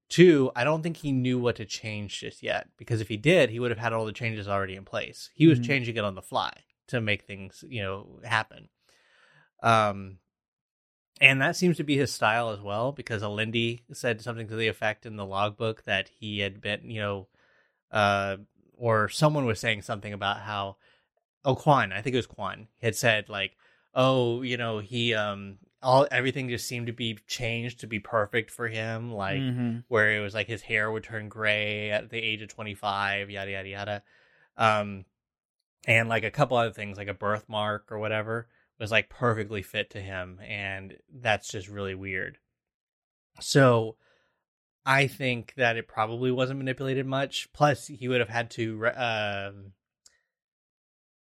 Two, 0.08 0.50
I 0.56 0.64
don't 0.64 0.82
think 0.82 0.98
he 0.98 1.12
knew 1.12 1.38
what 1.38 1.56
to 1.56 1.64
change 1.64 2.20
just 2.20 2.42
yet 2.42 2.68
because 2.76 3.00
if 3.00 3.08
he 3.08 3.16
did, 3.16 3.50
he 3.50 3.60
would 3.60 3.70
have 3.70 3.78
had 3.78 3.92
all 3.92 4.04
the 4.04 4.12
changes 4.12 4.48
already 4.48 4.76
in 4.76 4.84
place. 4.84 5.30
He 5.34 5.46
was 5.46 5.58
Mhm. 5.58 5.64
changing 5.64 5.96
it 5.96 6.04
on 6.04 6.14
the 6.14 6.22
fly 6.22 6.52
to 6.88 7.00
make 7.00 7.22
things, 7.22 7.64
you 7.68 7.82
know, 7.82 8.20
happen. 8.24 8.68
Um, 9.62 10.18
and 11.20 11.40
that 11.40 11.56
seems 11.56 11.76
to 11.76 11.84
be 11.84 11.96
his 11.96 12.12
style 12.12 12.50
as 12.50 12.60
well 12.60 12.92
because 12.92 13.22
Alendi 13.22 13.82
said 13.92 14.20
something 14.20 14.48
to 14.48 14.56
the 14.56 14.68
effect 14.68 15.04
in 15.04 15.16
the 15.16 15.26
logbook 15.26 15.84
that 15.84 16.08
he 16.08 16.38
had 16.38 16.60
been, 16.60 16.90
you 16.90 17.00
know, 17.00 17.28
uh, 17.90 18.36
or 18.76 19.08
someone 19.08 19.44
was 19.46 19.60
saying 19.60 19.82
something 19.82 20.12
about 20.12 20.40
how, 20.40 20.76
oh, 21.44 21.57
Kwaan, 21.57 21.92
I 21.92 22.03
think 22.03 22.14
it 22.14 22.18
was 22.18 22.26
Kwaan, 22.26 22.66
He 22.79 22.87
had 22.87 22.96
said 22.96 23.29
like, 23.29 23.57
oh, 23.94 24.42
you 24.42 24.57
know, 24.57 24.79
he, 24.79 25.14
um, 25.14 25.59
all 25.83 26.07
everything 26.11 26.48
just 26.48 26.68
seemed 26.68 26.87
to 26.88 26.92
be 26.92 27.18
changed 27.26 27.81
to 27.81 27.87
be 27.87 27.98
perfect 27.98 28.50
for 28.50 28.68
him, 28.68 29.12
like 29.12 29.40
Mhm. 29.40 29.85
where 29.88 30.12
it 30.12 30.20
was 30.20 30.35
like 30.35 30.46
his 30.46 30.62
hair 30.62 30.90
would 30.90 31.05
turn 31.05 31.29
gray 31.31 31.90
at 31.90 32.11
the 32.11 32.18
age 32.18 32.42
of 32.42 32.48
25 32.48 33.31
yada 33.31 33.50
yada 33.50 33.68
yada. 33.68 34.03
Um 34.59 35.07
and 35.87 36.09
like 36.11 36.24
a 36.24 36.31
couple 36.31 36.59
other 36.59 36.72
things 36.72 36.98
like 36.98 37.09
a 37.09 37.14
birthmark 37.14 37.90
or 37.90 37.98
whatever 37.98 38.46
was 38.79 38.90
like 38.90 39.09
perfectly 39.09 39.62
fit 39.62 39.88
to 39.90 40.00
him 40.03 40.38
and 40.46 40.98
that's 41.11 41.48
just 41.50 41.68
really 41.68 41.94
weird. 41.94 42.37
So 43.40 43.96
i 44.85 45.07
think 45.07 45.55
that 45.57 45.76
it 45.76 45.88
probably 45.88 46.31
wasn't 46.31 46.59
manipulated 46.59 47.07
much. 47.07 47.50
Plus 47.55 47.87
he 47.87 48.07
would 48.09 48.20
have 48.20 48.29
had 48.29 48.50
to 48.50 48.87
um 48.88 49.72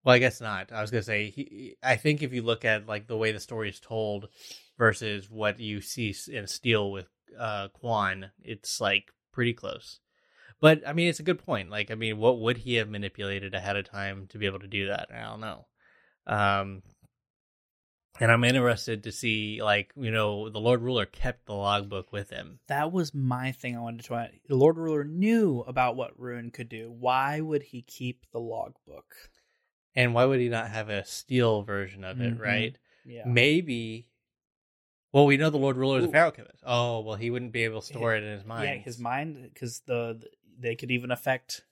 well 0.08 0.15
i 0.15 0.20
guess 0.20 0.41
not 0.41 0.72
i 0.72 0.82
was 0.82 0.89
gonna 0.89 1.04
say 1.04 1.30
he, 1.30 1.76
i 1.84 1.96
think 1.96 2.24
if 2.24 2.34
you 2.34 2.41
look 2.41 2.65
at 2.65 2.88
like 2.88 3.08
the 3.08 3.17
way 3.17 3.32
the 3.32 3.39
story 3.39 3.70
is 3.70 3.80
told 3.80 4.28
versus 4.78 5.30
what 5.30 5.60
you 5.60 5.82
see 5.82 6.15
in 6.32 6.48
steel 6.48 6.91
with 6.91 7.08
uh 7.38 7.67
Kwaan, 7.82 8.32
it's 8.41 8.80
like 8.80 9.12
pretty 9.32 9.54
close. 9.54 10.00
But 10.60 10.82
I 10.88 10.93
mean, 10.93 11.08
it's 11.08 11.20
a 11.20 11.24
good 11.24 11.43
point. 11.46 11.70
Like, 11.70 11.91
I 11.91 11.96
mean, 11.96 12.17
what 12.17 12.39
would 12.39 12.58
he 12.58 12.76
have 12.76 12.89
manipulated 12.89 13.54
ahead 13.54 13.76
of 13.76 13.89
time 13.89 14.28
to 14.30 14.39
be 14.39 14.48
able 14.48 14.60
to 14.60 14.67
do 14.67 14.88
that? 14.88 15.10
I 15.13 15.22
don't 15.22 15.41
know. 15.41 15.67
Um, 16.26 16.82
and 18.20 18.32
I'm 18.32 18.43
interested 18.43 19.04
to 19.04 19.12
see, 19.12 19.62
like, 19.62 19.93
you 19.96 20.10
know, 20.10 20.50
the 20.50 20.60
Lord 20.60 20.82
Ruler 20.82 21.06
kept 21.06 21.46
the 21.46 21.54
logbook 21.54 22.12
with 22.12 22.32
him. 22.32 22.60
That 22.67 22.91
was 22.91 23.13
my 23.13 23.52
thing 23.52 23.78
I 23.78 23.82
wanted 23.82 24.02
to 24.02 24.08
try. 24.08 24.39
The 24.48 24.56
Lord 24.56 24.78
Ruler 24.78 25.04
knew 25.04 25.63
about 25.67 25.96
what 25.96 26.20
Ruin 26.20 26.50
could 26.50 26.70
do. 26.70 26.91
Why 26.91 27.39
would 27.39 27.62
he 27.62 27.84
keep 27.84 28.26
the 28.32 28.39
logbook? 28.39 29.13
And 29.97 30.13
why 30.13 30.25
would 30.25 30.39
he 30.39 30.47
not 30.47 30.69
have 30.69 30.89
a 30.89 31.03
steel 31.03 31.63
version 31.63 32.03
of 32.03 32.21
it, 32.21 32.36
Mhm. 32.36 32.39
right? 32.39 32.77
Yeah. 33.03 33.23
Maybe. 33.25 34.07
Well, 35.12 35.25
we 35.25 35.38
know 35.38 35.49
the 35.49 35.57
Lord 35.57 35.75
Ruler 35.75 35.97
is 35.99 36.05
a 36.05 36.07
Ooh. 36.10 36.12
Feruchemist. 36.12 36.60
Oh, 36.63 36.99
well, 36.99 37.15
he 37.15 37.31
wouldn't 37.31 37.51
be 37.51 37.63
able 37.63 37.81
to 37.81 37.88
store 37.88 38.15
it 38.15 38.23
in 38.23 38.31
his 38.31 38.45
mind. 38.45 38.63
Yeah, 38.63 38.75
his 38.75 38.99
mind 38.99 39.41
because 39.51 39.79
the, 39.88 40.19
the 40.21 40.29
they 40.60 40.75
could 40.75 40.91
even 40.91 41.10
affect 41.10 41.63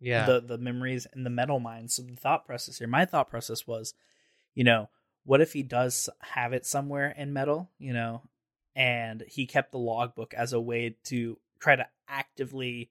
Yeah. 0.00 0.24
the 0.24 0.40
the 0.40 0.58
memories 0.58 1.06
in 1.14 1.24
the 1.24 1.30
metal 1.30 1.60
mind. 1.60 1.90
So 1.90 2.02
the 2.02 2.16
thought 2.16 2.46
process 2.46 2.78
here, 2.78 2.88
my 2.88 3.04
thought 3.04 3.28
process 3.28 3.66
was, 3.66 3.92
you 4.54 4.64
know, 4.64 4.88
what 5.24 5.42
if 5.42 5.52
he 5.52 5.62
does 5.62 6.08
have 6.20 6.54
it 6.54 6.64
somewhere 6.64 7.10
in 7.10 7.34
metal, 7.34 7.70
you 7.78 7.92
know, 7.92 8.22
and 8.74 9.22
he 9.28 9.44
kept 9.46 9.72
the 9.72 9.78
logbook 9.78 10.32
as 10.32 10.54
a 10.54 10.60
way 10.60 10.96
to 11.04 11.38
try 11.58 11.76
to 11.76 11.86
actively 12.08 12.90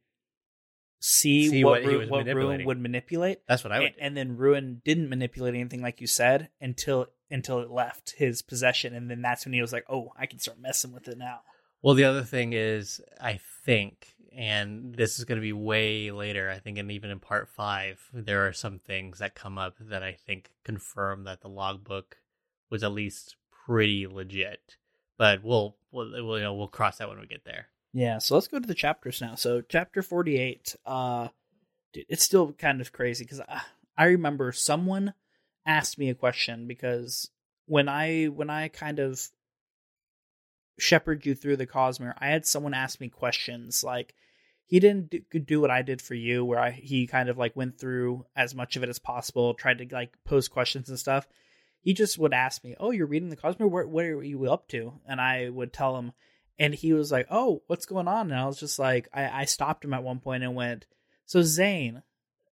see, 1.04 1.50
See 1.50 1.63
what 1.63 1.82
what 1.82 1.82
he 1.82 1.88
Ru- 1.89 2.00
was 2.00 2.10
what 2.10 2.26
Ruin 2.26 2.66
would 2.66 2.80
manipulate, 2.80 3.39
That's 3.48 3.63
what 3.63 3.74
I 3.74 3.80
would 3.80 3.88
and, 3.88 3.96
and 4.00 4.18
then 4.18 4.38
Ruin 4.38 4.82
didn't 4.86 5.10
manipulate 5.10 5.54
anything 5.54 5.82
like 5.82 6.00
you 6.00 6.08
said 6.08 6.50
until 6.62 7.08
until 7.30 7.60
it 7.60 7.70
left 7.70 8.16
his 8.18 8.42
possession, 8.42 8.96
and 8.96 9.10
then 9.10 9.22
that's 9.22 9.46
when 9.46 9.54
he 9.54 9.62
was 9.62 9.74
like, 9.74 9.86
"Oh, 9.89 10.13
I 10.18 10.28
can 10.28 10.39
start 10.39 10.60
messing 10.60 10.94
with 10.94 11.08
it 11.08 11.18
now." 11.18 11.42
Well, 11.82 11.96
the 11.96 12.06
other 12.06 12.24
thing 12.24 12.54
is, 12.54 13.02
I 13.20 13.42
think, 13.66 14.16
and 14.34 14.96
this 14.96 15.20
is 15.20 15.26
going 15.26 15.38
to 15.38 15.42
be 15.42 15.52
way 15.52 16.12
later, 16.12 16.50
I 16.50 16.60
think, 16.60 16.78
and 16.78 16.89
even 16.92 17.10
in 17.10 17.20
part 17.20 17.50
five, 17.50 18.00
there 18.13 18.48
are 18.48 18.54
some 18.54 18.80
things 18.80 19.20
that 19.20 19.36
come 19.36 19.58
up 19.58 19.76
that 19.80 20.04
I 20.04 20.13
think 20.13 20.52
confirm 20.63 21.26
that 21.26 21.42
the 21.42 21.50
logbook 21.50 22.18
was 22.70 22.84
at 22.84 22.94
least 22.94 23.36
pretty 23.66 24.08
legit. 24.08 24.78
But 25.18 25.44
we'll, 25.44 25.76
we'll, 25.92 26.10
we'll, 26.26 26.38
you 26.38 26.44
know, 26.44 26.54
we'll 26.54 26.70
cross 26.70 27.00
that 27.00 27.10
when 27.10 27.20
we 27.20 27.28
get 27.28 27.44
there. 27.44 27.68
Yeah, 27.93 28.17
so 28.17 28.34
let's 28.34 28.47
go 28.47 28.60
to 28.60 28.67
the 28.67 28.73
chapters 28.73 29.21
now. 29.21 29.36
So, 29.36 29.62
chapter 29.62 30.01
48, 30.01 30.75
uh, 30.86 31.27
dude, 31.93 32.06
it's 32.10 32.23
still 32.23 32.51
kind 32.53 32.82
of 32.82 32.91
crazy 32.91 33.23
because 33.23 33.39
I, 33.39 33.62
I 33.97 34.06
remember 34.06 34.51
someone 34.51 35.13
asked 35.65 35.99
me 35.99 36.10
a 36.10 36.15
question 36.15 36.67
because 36.67 37.29
when 37.67 37.88
I 37.88 38.25
when 38.25 38.49
I 38.49 38.67
kind 38.67 38.99
of 38.99 39.21
shepherd 40.79 41.25
you 41.25 41.36
through 41.36 41.58
the 41.58 41.67
Cosmere, 41.67 42.15
I 42.17 42.27
had 42.27 42.45
someone 42.45 42.73
ask 42.73 42.99
me 42.99 43.10
questions 43.10 43.84
like 43.84 44.15
he 44.65 44.79
didn't 44.79 45.12
do, 45.12 45.39
do 45.39 45.62
what 45.62 45.71
I 45.71 45.84
did 45.84 46.01
for 46.01 46.15
you, 46.15 46.43
where 46.43 46.60
I 46.60 46.71
he 46.71 47.06
kind 47.06 47.29
of 47.29 47.38
like 47.38 47.56
went 47.56 47.77
through 47.77 48.25
as 48.36 48.56
much 48.56 48.75
of 48.75 48.84
it 48.84 48.89
as 48.89 48.99
possible, 48.99 49.53
tried 49.53 49.77
to 49.77 49.95
like 49.95 50.17
pose 50.25 50.47
questions 50.47 50.89
and 50.89 50.97
stuff. 50.97 51.27
He 51.82 51.93
just 51.93 52.17
would 52.17 52.34
ask 52.34 52.63
me, 52.63 52.75
"Oh, 52.79 52.91
you're 52.91 53.06
reading 53.06 53.29
the 53.29 53.38
Cosmere. 53.38 53.69
What, 53.69 53.88
what 53.88 54.06
are 54.06 54.23
you 54.23 54.51
up 54.51 54.67
to?" 54.69 54.93
And 55.08 55.21
I 55.21 55.49
would 55.49 55.73
tell 55.73 55.97
him, 55.97 56.13
and 56.60 56.74
he 56.74 56.94
was 56.94 57.12
like, 57.12 57.28
"Oh, 57.30 57.63
what's 57.68 57.86
going 57.86 58.08
on?" 58.08 58.32
And 58.32 58.39
I 58.39 58.46
was 58.46 58.60
just 58.60 58.80
like, 58.80 59.08
I, 59.13 59.42
I 59.42 59.46
stopped 59.46 59.86
him 59.86 59.94
at 59.94 60.04
one 60.04 60.20
point 60.20 60.44
and 60.44 60.56
went, 60.56 60.86
"So 61.26 61.42
Zane," 61.42 62.04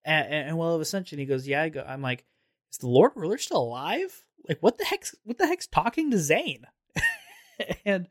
and, 0.03 0.33
and 0.33 0.57
well 0.57 0.75
of 0.75 0.81
Ascension, 0.81 1.19
he 1.19 1.25
goes, 1.25 1.47
"Yeah." 1.47 1.63
I 1.63 1.69
go, 1.69 1.85
I'm 1.87 2.01
like, 2.01 2.25
"Is 2.71 2.79
the 2.79 2.87
Lord 2.87 3.11
Ruler 3.15 3.37
still 3.37 3.61
alive? 3.61 4.23
Like, 4.47 4.57
what 4.61 4.77
the 4.77 4.85
heck's 4.85 5.15
what 5.23 5.37
the 5.37 5.47
heck's 5.47 5.67
talking 5.67 6.11
to 6.11 6.19
Zane?" 6.19 6.65
and 7.85 8.07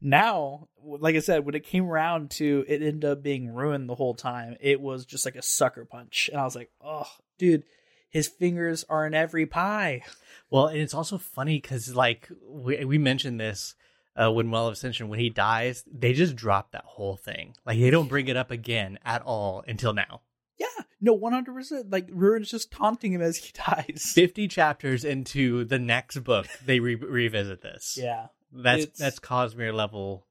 now, 0.00 0.68
like 0.82 1.16
I 1.16 1.20
said, 1.20 1.44
when 1.44 1.54
it 1.54 1.64
came 1.64 1.88
around 1.88 2.30
to 2.32 2.64
it 2.68 2.82
ended 2.82 3.04
up 3.04 3.22
being 3.22 3.52
ruined 3.52 3.88
the 3.88 3.94
whole 3.94 4.14
time, 4.14 4.56
it 4.60 4.80
was 4.80 5.04
just 5.04 5.24
like 5.24 5.36
a 5.36 5.42
sucker 5.42 5.84
punch. 5.84 6.28
And 6.32 6.40
I 6.40 6.44
was 6.44 6.54
like, 6.54 6.70
oh, 6.80 7.10
dude, 7.36 7.64
his 8.08 8.28
fingers 8.28 8.84
are 8.88 9.06
in 9.06 9.14
every 9.14 9.46
pie. 9.46 10.02
Well, 10.50 10.68
and 10.68 10.78
it's 10.78 10.94
also 10.94 11.18
funny 11.18 11.56
because, 11.60 11.94
like, 11.94 12.28
we, 12.48 12.84
we 12.84 12.98
mentioned 12.98 13.40
this 13.40 13.74
uh, 14.20 14.30
when 14.32 14.50
Well 14.50 14.66
of 14.66 14.72
Ascension, 14.72 15.08
when 15.08 15.20
he 15.20 15.30
dies, 15.30 15.84
they 15.90 16.12
just 16.12 16.34
drop 16.36 16.72
that 16.72 16.84
whole 16.84 17.16
thing. 17.16 17.54
Like, 17.64 17.78
they 17.78 17.90
don't 17.90 18.08
bring 18.08 18.28
it 18.28 18.36
up 18.36 18.50
again 18.50 18.98
at 19.04 19.22
all 19.22 19.62
until 19.66 19.92
now. 19.94 20.22
Yeah, 20.58 20.66
no, 21.00 21.16
100%. 21.16 21.92
Like, 21.92 22.08
Ruin's 22.10 22.50
just 22.50 22.72
taunting 22.72 23.12
him 23.12 23.22
as 23.22 23.36
he 23.36 23.52
dies. 23.66 24.10
50 24.14 24.48
chapters 24.48 25.04
into 25.04 25.64
the 25.64 25.78
next 25.78 26.18
book, 26.24 26.46
they 26.64 26.80
re- 26.80 26.96
revisit 26.96 27.62
this. 27.62 27.96
Yeah. 28.00 28.26
That's 28.52 28.82
It's- 28.84 28.98
that's 28.98 29.18
Cosmere 29.20 29.72
level 29.74 30.26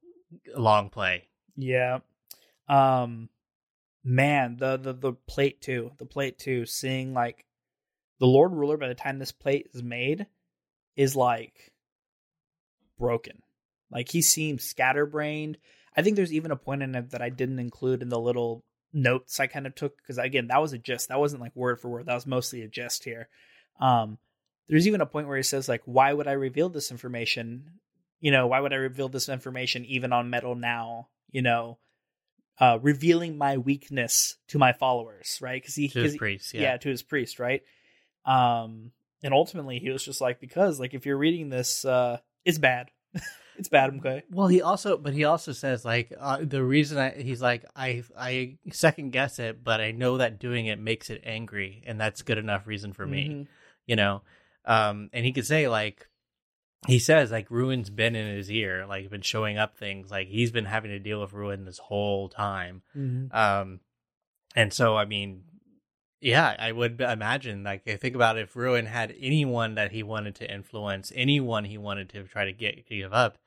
long 0.56 0.89
play. 0.89 1.30
Yeah. 1.56 2.00
Um 2.67 3.30
man, 4.04 4.58
the 4.58 4.76
the 4.78 4.91
the 4.93 5.13
plate 5.13 5.62
too. 5.62 5.91
The 6.00 6.06
plate 6.06 6.38
too, 6.38 6.65
seeing 6.65 7.13
like 7.13 7.45
the 8.19 8.26
Lord 8.28 8.52
Ruler 8.52 8.76
by 8.78 8.88
the 8.89 8.95
time 8.95 9.19
this 9.19 9.32
plate 9.32 9.69
is 9.73 9.82
made 9.84 10.26
is 10.97 11.15
like 11.15 11.71
broken. 13.00 13.41
Like 13.91 14.10
he 14.10 14.21
seems 14.21 14.63
scatterbrained. 14.63 15.58
I 15.95 16.02
think 16.02 16.15
there's 16.15 16.34
even 16.34 16.52
a 16.52 16.56
point 16.56 16.84
in 16.84 16.93
it 16.95 17.12
that 17.12 17.21
I 17.21 17.30
didn't 17.30 17.60
include 17.60 18.02
in 18.02 18.10
the 18.10 18.19
little 18.19 18.63
notes 18.93 19.39
I 19.39 19.47
kind 19.47 19.67
of 19.67 19.76
took 19.76 19.97
because 19.97 20.17
again, 20.17 20.47
that 20.47 20.62
was 20.62 20.73
a 20.73 20.78
gist. 20.78 21.10
That 21.10 21.19
wasn't 21.19 21.41
like 21.41 21.56
word 21.56 21.80
for 21.80 21.89
word. 21.89 22.06
That 22.06 22.13
was 22.15 22.26
mostly 22.28 22.62
a 22.62 22.67
gist 22.67 23.04
here. 23.04 23.30
Um 23.80 24.17
there's 24.69 24.88
even 24.88 25.02
a 25.02 25.06
point 25.06 25.28
where 25.28 25.38
he 25.38 25.43
says 25.43 25.69
like 25.69 25.82
why 25.86 26.12
would 26.13 26.28
I 26.28 26.34
reveal 26.34 26.69
this 26.69 26.91
information? 26.91 27.80
You 28.19 28.32
know, 28.32 28.47
why 28.47 28.60
would 28.60 28.73
I 28.73 28.78
reveal 28.78 29.10
this 29.10 29.30
information 29.30 29.86
even 29.86 30.12
on 30.13 30.30
metal 30.30 30.56
now? 30.56 31.10
You 31.32 31.41
know, 31.41 31.78
uh 32.60 32.80
revealing 32.82 33.38
my 33.38 33.58
weakness 33.58 34.38
to 34.50 34.58
my 34.60 34.73
followers, 34.73 35.38
right? 35.41 35.63
Cuz 35.63 35.76
he 35.76 35.88
To 35.89 36.04
his 36.04 36.13
he- 36.13 36.17
priest, 36.17 36.54
yeah. 36.54 36.62
yeah. 36.62 36.78
to 36.78 36.89
his 36.89 37.04
priest, 37.04 37.39
right? 37.39 37.62
Um, 38.26 38.91
and 39.23 39.34
ultimately, 39.34 39.80
he 39.80 39.89
was 39.89 40.04
just 40.04 40.21
like, 40.21 40.39
because 40.39 40.80
like 40.80 40.93
if 40.93 41.06
you're 41.06 41.17
reading 41.17 41.50
this, 41.50 41.86
uh, 41.86 42.19
it's 42.45 42.58
bad, 42.58 42.89
it's 43.58 43.70
bad. 43.70 43.93
Okay, 43.98 44.24
Well, 44.32 44.48
he 44.48 44.62
also, 44.62 44.98
but 44.98 45.13
he 45.13 45.24
also 45.24 45.52
says 45.52 45.84
like 45.84 46.13
uh, 46.20 46.39
the 46.43 46.63
reason 46.63 46.98
I, 46.98 47.12
he's 47.12 47.41
like 47.41 47.65
I 47.76 48.04
I 48.17 48.58
second 48.72 49.12
guess 49.12 49.39
it, 49.39 49.63
but 49.63 49.82
I 49.82 49.91
know 49.91 50.17
that 50.17 50.39
doing 50.39 50.67
it 50.67 50.80
makes 50.80 51.10
it 51.10 51.22
angry, 51.26 51.84
and 51.86 52.00
that's 52.00 52.22
good 52.22 52.38
enough 52.38 52.67
reason 52.67 52.93
for 52.93 53.06
me. 53.06 53.28
Mhm. 53.30 53.48
You 53.86 53.96
know, 53.96 54.22
um, 54.65 55.10
and 55.13 55.26
he 55.26 55.32
could 55.32 55.46
say 55.48 55.67
like 55.67 56.08
he 56.88 57.00
says 57.00 57.32
like 57.32 57.50
Ruin's 57.50 57.89
been 57.89 58.15
in 58.15 58.36
his 58.36 58.52
ear, 58.52 58.86
like 58.86 59.10
been 59.10 59.22
showing 59.22 59.58
up 59.58 59.78
things, 59.78 60.12
like 60.12 60.28
he's 60.28 60.52
been 60.52 60.65
having 60.65 60.91
to 60.91 61.00
deal 61.00 61.22
with 61.22 61.34
Ruin 61.34 61.65
this 61.65 61.80
whole 61.80 62.30
time. 62.30 62.84
Mhm. 62.96 63.34
Um, 63.34 63.80
and 64.56 64.72
so 64.74 64.96
I 64.96 65.06
mean, 65.06 65.43
yeah, 66.22 66.56
I 66.58 66.72
would 66.72 67.00
imagine 67.02 67.63
like 67.63 67.88
I 67.88 67.96
think 67.96 68.15
about 68.15 68.38
if 68.38 68.56
Ruin 68.56 68.86
had 68.86 69.13
anyone 69.20 69.76
that 69.76 69.91
he 69.91 70.04
wanted 70.04 70.36
to 70.36 70.52
influence, 70.52 71.12
anyone 71.15 71.65
he 71.65 71.78
wanted 71.78 72.10
to 72.10 72.24
try 72.24 72.46
to 72.46 72.54
get 72.54 72.88
give 72.88 73.13
up, 73.13 73.38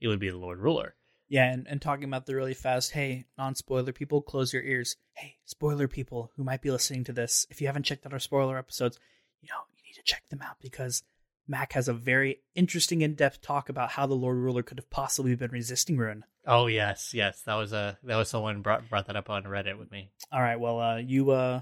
it 0.00 0.08
would 0.08 0.20
be 0.20 0.30
the 0.30 0.36
Lord 0.36 0.58
Ruler. 0.58 0.94
Yeah, 1.28 1.52
and, 1.52 1.66
and 1.68 1.80
talking 1.80 2.04
about 2.04 2.24
the 2.24 2.34
really 2.34 2.54
fast, 2.54 2.92
hey, 2.92 3.26
non 3.36 3.54
spoiler 3.54 3.92
people, 3.92 4.22
close 4.22 4.52
your 4.52 4.62
ears. 4.62 4.96
Hey, 5.12 5.36
spoiler 5.44 5.86
people 5.86 6.32
who 6.36 6.44
might 6.44 6.62
be 6.62 6.70
listening 6.70 7.04
to 7.04 7.12
this, 7.12 7.46
if 7.50 7.60
you 7.60 7.66
haven't 7.66 7.82
checked 7.82 8.06
out 8.06 8.14
our 8.14 8.18
spoiler 8.18 8.56
episodes, 8.56 8.98
you 9.42 9.48
know, 9.50 9.60
you 9.76 9.82
need 9.84 9.94
to 9.94 10.02
check 10.02 10.22
them 10.30 10.40
out 10.42 10.56
because 10.60 11.02
Maq 11.50 11.72
has 11.72 11.88
a 11.88 11.92
very 11.92 12.40
interesting 12.54 13.02
in 13.02 13.14
depth 13.14 13.40
talk 13.40 13.68
about 13.68 13.90
how 13.90 14.06
the 14.06 14.14
Lord 14.14 14.36
Ruler 14.36 14.62
could 14.62 14.78
have 14.78 14.90
possibly 14.90 15.34
been 15.34 15.50
resisting 15.50 15.96
Ruin. 15.96 16.24
Oh 16.46 16.66
yes, 16.66 17.12
yes, 17.14 17.42
that 17.42 17.54
was 17.54 17.72
a 17.72 17.98
that 18.04 18.16
was 18.16 18.28
someone 18.28 18.62
brought 18.62 18.88
brought 18.88 19.06
that 19.06 19.16
up 19.16 19.30
on 19.30 19.44
Reddit 19.44 19.78
with 19.78 19.90
me. 19.90 20.10
All 20.32 20.40
right, 20.40 20.58
well, 20.58 20.80
uh, 20.80 20.96
you 20.96 21.30
uh, 21.30 21.60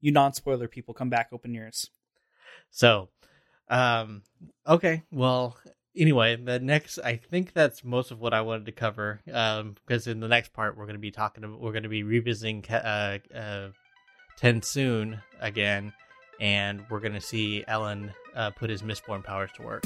you 0.00 0.12
non 0.12 0.32
spoiler 0.32 0.68
people, 0.68 0.94
come 0.94 1.10
back, 1.10 1.28
open 1.32 1.54
yours. 1.54 1.90
So, 2.70 3.08
um, 3.68 4.22
okay, 4.66 5.02
well, 5.10 5.56
anyway, 5.96 6.36
the 6.36 6.58
next, 6.58 6.98
I 6.98 7.16
think 7.16 7.52
that's 7.52 7.84
most 7.84 8.10
of 8.10 8.20
what 8.20 8.34
I 8.34 8.40
wanted 8.40 8.66
to 8.66 8.72
cover. 8.72 9.20
Um, 9.32 9.74
because 9.74 10.06
in 10.06 10.20
the 10.20 10.28
next 10.28 10.52
part, 10.52 10.76
we're 10.76 10.86
going 10.86 10.96
to 10.96 11.00
be 11.00 11.10
talking, 11.10 11.44
about, 11.44 11.60
we're 11.60 11.72
going 11.72 11.84
to 11.84 11.88
be 11.88 12.02
revisiting, 12.02 12.64
uh, 12.70 13.18
uh, 13.34 13.68
TenSoon 14.40 15.20
again, 15.40 15.92
and 16.40 16.84
we're 16.90 17.00
going 17.00 17.14
to 17.14 17.20
see 17.20 17.64
Elend 17.68 18.12
uh, 18.34 18.50
put 18.50 18.70
his 18.70 18.82
Mistborn 18.82 19.22
powers 19.22 19.50
to 19.56 19.62
work. 19.62 19.84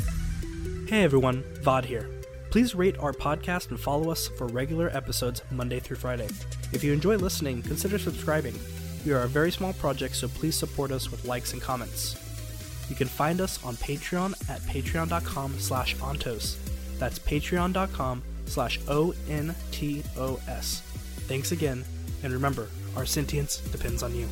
Hey 0.88 1.04
everyone, 1.04 1.44
Vaud 1.60 1.84
here. 1.84 2.08
Please 2.50 2.74
rate 2.74 2.96
our 2.98 3.12
podcast 3.12 3.68
and 3.68 3.78
follow 3.78 4.10
us 4.10 4.28
for 4.28 4.46
regular 4.46 4.88
episodes 4.96 5.42
Monday 5.50 5.80
through 5.80 5.98
Friday. 5.98 6.28
If 6.72 6.82
you 6.82 6.94
enjoy 6.94 7.16
listening, 7.16 7.60
consider 7.60 7.98
subscribing. 7.98 8.54
We 9.04 9.12
are 9.12 9.22
a 9.22 9.28
very 9.28 9.52
small 9.52 9.74
project, 9.74 10.16
so 10.16 10.28
please 10.28 10.56
support 10.56 10.90
us 10.90 11.10
with 11.10 11.26
likes 11.26 11.52
and 11.52 11.60
comments. 11.60 12.27
You 12.88 12.96
can 12.96 13.08
find 13.08 13.40
us 13.40 13.62
on 13.64 13.76
Patreon 13.76 14.32
at 14.48 14.60
patreon.com 14.62 15.58
slash 15.58 15.96
ontos. 15.96 16.56
That's 16.98 17.18
patreon.com 17.18 18.22
slash 18.46 18.80
O-N-T-O-S. 18.88 20.82
Thanks 21.28 21.52
again, 21.52 21.84
and 22.22 22.32
remember, 22.32 22.68
our 22.96 23.04
sentience 23.04 23.58
depends 23.58 24.02
on 24.02 24.14
you. 24.14 24.26